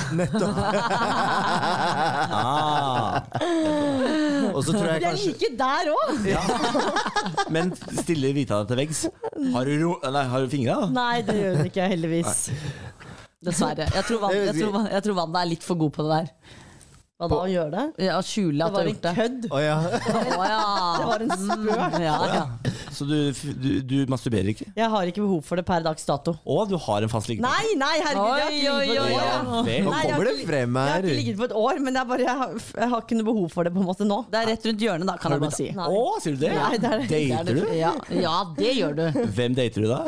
[2.40, 3.20] ah,
[4.60, 6.08] Og så tror jeg De er like der òg!
[7.56, 9.02] men stiller Vita deg til veggs?
[9.54, 10.78] Har du, ro nei, har du fingra?
[10.92, 12.42] Nei, det gjør hun ikke, heldigvis.
[13.40, 13.86] Dessverre.
[13.88, 16.58] Jeg tror, Wanda, jeg, tror, jeg tror Wanda er litt for god på det der.
[17.20, 17.82] Hva da, å gjøre det?
[18.06, 19.10] Ja, skjule Det at du var har en gjort det.
[19.20, 19.42] kødd.
[19.52, 19.74] Oh, ja.
[20.40, 20.60] oh, ja.
[20.96, 21.96] Det var en spøk.
[22.00, 22.44] Ja, ja.
[22.96, 23.16] Så du,
[23.60, 24.66] du, du masturberer ikke?
[24.76, 26.34] Jeg har ikke behov for det per dags dato.
[26.40, 27.68] Å, du har en fast liggepartner?
[27.68, 29.84] Nei, nei, herregud, jeg har ikke ligget på et år.
[29.84, 30.88] Nå kommer det frem her.
[30.88, 33.20] Jeg har ikke ligget på et år, men jeg, bare, jeg, har, jeg har ikke
[33.20, 34.18] noe behov for det på en måte nå.
[34.32, 35.68] Det er rett rundt hjørnet, da, kan jeg bare si.
[35.76, 35.90] Nei.
[36.00, 36.54] Å, sier du det?
[36.56, 37.62] Nei, det er- det Dater du?
[37.76, 37.92] Ja,
[38.24, 39.04] ja, det gjør du.
[39.36, 40.00] Hvem dater du da?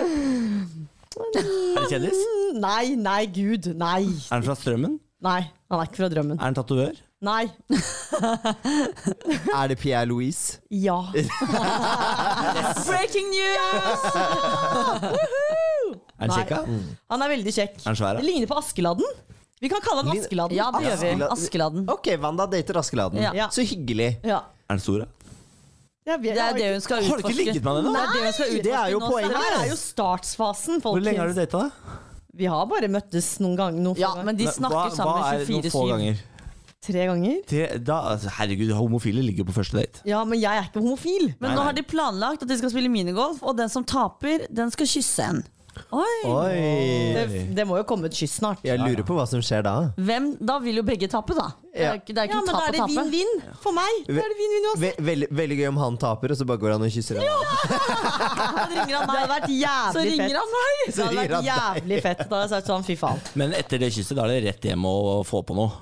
[1.13, 2.21] Er det kjendis?
[2.57, 4.01] Nei, nei, gud, nei.
[4.09, 4.99] Er den fra Strømmen?
[5.23, 5.41] Nei,
[5.73, 6.37] han er ikke fra drømmen.
[6.39, 6.95] Er han tatovør?
[7.23, 7.45] Nei.
[9.63, 10.59] Er det Pierre Louise?
[10.75, 10.97] Ja.
[12.89, 14.03] Breaking news!
[15.03, 16.37] Er han Nei.
[16.39, 16.59] kjekka?
[17.13, 17.77] Han er veldig kjekk.
[17.83, 18.23] Er han svær, da?
[18.23, 19.09] Det ligner på Askeladden.
[19.63, 20.57] Vi kan kalle han Askeladden.
[20.59, 21.11] Ja, det gjør vi.
[21.37, 21.83] Askeladden.
[21.95, 23.23] Ok, Wanda dater Askeladden.
[23.23, 23.49] Ja.
[23.55, 24.11] Så hyggelig.
[24.27, 24.41] Ja.
[24.67, 25.11] Er han stor, da?
[26.03, 27.93] Jeg vet- Det er det hun skal Har du ikke ligget med henne ennå?
[27.95, 29.31] Det er det hun skal Nei, utforske det er jo nå, poenget.
[29.31, 31.53] Det her er jo startsfasen, Hvor lenge har du folkens.
[31.53, 31.69] data, da?
[32.35, 33.81] Vi har bare møttes noen ganger.
[33.85, 34.25] Noen Ja, ganger.
[34.25, 35.89] men de Hva- snakker sammen hva er noen få 24-7.
[35.93, 36.21] ganger?
[36.83, 37.35] Tre ganger?
[37.47, 40.01] Tre, da, altså, herregud, homofile ligger på første date.
[40.09, 41.35] Ja, men jeg er ikke homofil.
[41.39, 41.65] Men Nei, nå nei.
[41.65, 45.21] har de planlagt at de skal spille minigolf, og den som taper, den skal kysse
[45.29, 45.45] en.
[45.93, 46.17] Oi!
[46.29, 46.57] Oi.
[47.17, 48.61] Det, det må jo komme et kyss snart.
[48.67, 49.73] Jeg lurer på hva som skjer da.
[49.97, 51.47] Hvem, da vil jo begge tape, da.
[51.73, 51.93] Det Ja.
[51.95, 53.33] er ikke, det er Ja, men da er det vinn-vinn
[53.65, 54.03] for meg.
[54.09, 54.83] Da er det vinn-vinn uansett.
[55.01, 57.29] Ve veldig, veldig gøy om han taper, og så bare går han og kysser henne.
[57.31, 57.37] Ja!
[58.73, 60.37] ringer han Det hadde vært Så jævlig ringer fett.
[60.37, 60.83] han meg!
[60.83, 62.19] Det hadde ringer vært jævlig fett.
[62.19, 63.25] Da hadde jeg sagt sånn, fy faen.
[63.41, 65.73] Men etter det kysset, da er det rett hjem og få på noe.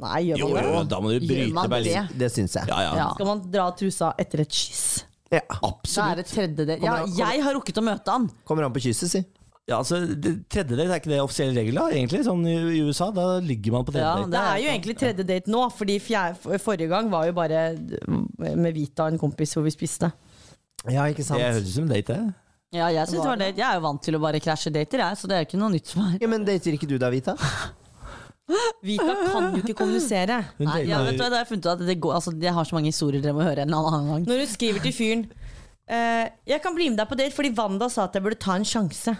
[0.00, 0.88] Nei, gjør man jo, det?
[0.88, 2.08] da må du bryte Berlin.
[2.08, 2.18] det?
[2.24, 2.66] Det syns jeg.
[2.72, 2.92] Ja, ja.
[2.96, 3.08] Ja.
[3.14, 5.04] Skal man dra trusa etter et kyss?
[5.30, 5.42] Ja.
[5.46, 6.16] Da er Absolutt.
[6.18, 6.80] det tredje del.
[6.82, 8.26] Ja, Kommer jeg har rukket å møte han.
[8.48, 9.22] Kommer an på kysset, si.
[9.70, 11.86] Ja, altså, det, tredje date er ikke det offisielle regel, da?
[11.94, 14.32] Egentlig, sånn i, i USA, da ligger man på tredje Ja, date.
[14.32, 17.62] Det er jo egentlig tredje date nå, fordi fjerde, forrige gang var jo bare
[18.40, 20.10] med Vita og en kompis hvor vi spiste.
[20.90, 21.38] Ja, ikke sant?
[21.38, 22.48] Det høres ut som en date, det.
[22.70, 23.58] Ja, jeg, synes det var date.
[23.58, 25.62] jeg er jo vant til å bare krasje dater, jeg, så det er jo ikke
[25.62, 26.18] noe nytt for meg.
[26.22, 27.36] Ja, men dater ikke du da, Vita?
[28.86, 30.40] Vita kan jo ikke kommunisere.
[30.62, 32.68] Nei, ja, vet du, da har jeg funnet ut at det går, altså, Jeg har
[32.68, 34.28] så mange historier dere må høre en annen gang.
[34.28, 35.26] Når du skriver til fyren
[35.90, 38.56] eh, 'Jeg kan bli med deg på date fordi Wanda sa at jeg burde ta
[38.58, 39.16] en sjanse'.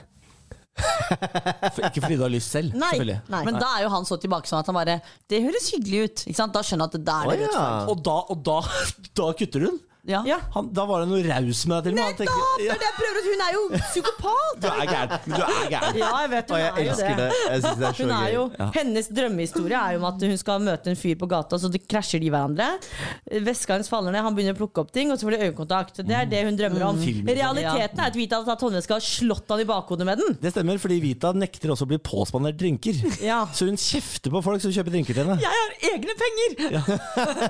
[1.74, 2.92] For, ikke fordi du har lyst selv, Nei.
[2.94, 3.18] selvfølgelig.
[3.34, 3.42] Nei.
[3.44, 6.22] Men da er jo han så tilbakesom at han bare Det høres hyggelig ut.
[6.30, 6.54] Ikke sant?
[6.54, 7.60] Da skjønner han at det der er det rødt ja.
[7.60, 7.90] flagg.
[7.90, 8.58] Og da, og da,
[9.20, 9.80] da kutter hun?
[10.08, 10.22] Ja.
[10.26, 10.38] Ja.
[10.54, 12.20] Han, da var det noe raus med deg til og med.
[12.20, 12.56] Nettopp!
[12.60, 13.24] Det Ja, er det jeg prøver å.
[13.30, 14.56] Hun er jo psykopat!
[14.60, 15.12] du er gæren.
[15.26, 15.98] Du er gæren.
[16.00, 17.26] Ja, jeg vet Og jeg er jo elsker det.
[17.50, 18.34] Jeg synes det er så Hun er gøy.
[18.34, 18.44] jo,
[18.74, 21.82] Hennes drømmehistorie er jo om at hun skal møte en fyr på gata, så det
[21.88, 22.66] krasjer de hverandre.
[23.46, 26.00] Veska hennes faller ned, han begynner å plukke opp ting, og så får de øyekontakt.
[26.06, 26.98] Det er det hun drømmer om.
[27.00, 27.28] Mm.
[27.30, 30.36] Realiteten er at Vita har tatt håndveska og slått han i bakhodet med den.
[30.42, 32.98] Det stemmer, fordi Vita nekter også å bli påspandert drinker.
[33.24, 33.42] Ja.
[33.54, 35.38] Så hun kjefter på folk som kjøper drinker til henne.
[35.40, 36.58] Jeg har egne penger!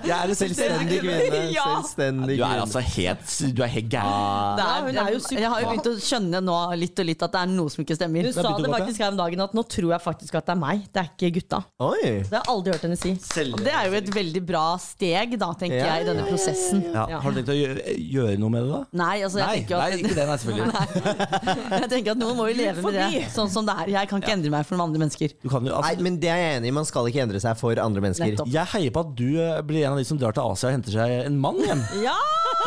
[0.05, 1.43] Jeg er en Selvstendig kvinne.
[1.55, 4.57] Selvstendig Du er altså helt Du er helt gæren.
[4.57, 7.09] Det er, hun er jo jeg, jeg har jo begynt å skjønne nå litt og
[7.09, 8.29] litt at det er noe som ikke stemmer.
[8.31, 10.61] Hun sa det faktisk her om dagen at nå tror jeg faktisk at det er
[10.61, 11.61] meg, det er ikke gutta.
[11.85, 12.01] Oi.
[12.01, 13.13] Det har jeg aldri hørt henne si.
[13.45, 16.83] Og det er jo et veldig bra steg, da, tenker Ja, jeg, i denne prosessen.
[16.95, 17.07] Ja.
[17.21, 18.81] Har du tenkt å gjøre, gjøre noe med det, da?
[19.03, 21.69] Nei, altså, jeg Nei, tenker nei, ikke det, nei, selvfølgelig.
[21.81, 23.93] Jeg tenker at noen må jo leve med det sånn som det er.
[23.95, 25.35] Jeg kan ikke endre meg for noen andre mennesker.
[25.43, 26.75] Du kan jo, Nei, men det er jeg enig i.
[26.81, 28.35] Man skal ikke endre seg for andre mennesker.
[28.35, 28.51] Nettopp.
[28.53, 30.77] jeg heier på at du eh, blir en av de som drar til Asia og
[30.77, 31.83] henter seg en mann igjen.
[32.05, 32.19] Ja!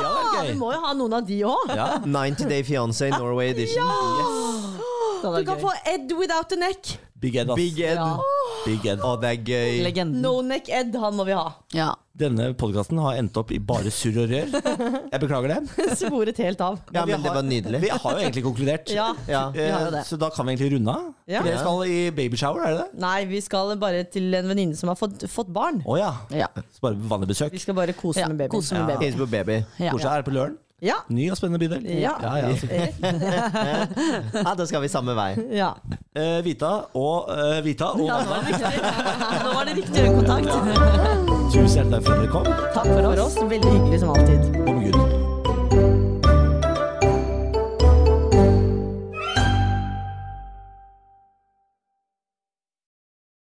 [0.01, 1.74] Ja, det er Vi må jo ha noen av de òg.
[1.78, 1.89] Ja.
[2.05, 3.86] 90 Day Fiancé Norway Edition.
[3.86, 4.43] Det
[5.24, 5.71] Du kan få.
[5.93, 6.93] Ed without a neck.
[7.24, 7.55] Big Ed, ass.
[7.55, 7.95] Big Ed.
[7.95, 8.19] Ja.
[8.65, 8.99] Big Ed.
[8.99, 9.78] Å, det er gøy.
[9.86, 10.19] Legenden.
[10.21, 11.45] No neck Ed, han må vi ha.
[11.71, 11.93] Ja.
[12.19, 14.51] Denne podkasten har endt opp i bare surr og rør.
[14.51, 15.86] Jeg beklager det.
[16.01, 16.82] Sporet helt av.
[16.93, 17.80] Ja, men det var nydelig.
[17.82, 18.91] Vi har jo egentlig konkludert.
[18.93, 19.07] Ja.
[19.32, 19.45] Ja.
[19.55, 20.03] Vi har jo det.
[20.09, 21.07] Så da kan vi egentlig runde av.
[21.32, 21.39] Ja.
[21.39, 22.99] For dere skal i babyshower, er det det?
[23.07, 25.80] Nei, vi skal bare til en venninne som har fått, fått barn.
[25.88, 26.11] Å ja.
[26.43, 26.51] Ja.
[26.76, 27.55] Så bare vanlig besøk.
[27.55, 28.53] Vi skal bare kose Ja, med babyen.
[28.59, 29.26] kose med Ja.
[29.38, 29.61] baby.
[29.80, 29.95] Ja.
[29.95, 30.59] Er det på Løren?
[30.84, 30.98] Ja.
[31.10, 31.86] Ny og spennende bydel.
[32.02, 32.12] Ja.
[32.22, 32.50] ja, ja
[34.44, 35.30] Ja, da skal vi samme vei.
[35.56, 35.72] ja.
[36.16, 38.84] Eh, Vita og eh, Vita og Ja, nå var det riktig.
[39.44, 40.48] Nå var det riktig øyekontakt.
[41.54, 42.54] tusen hjertelig takk for at dere kom.
[42.78, 43.42] Takk for oss.
[43.56, 44.40] Veldig hyggelig som alltid.
[44.68, 45.12] Og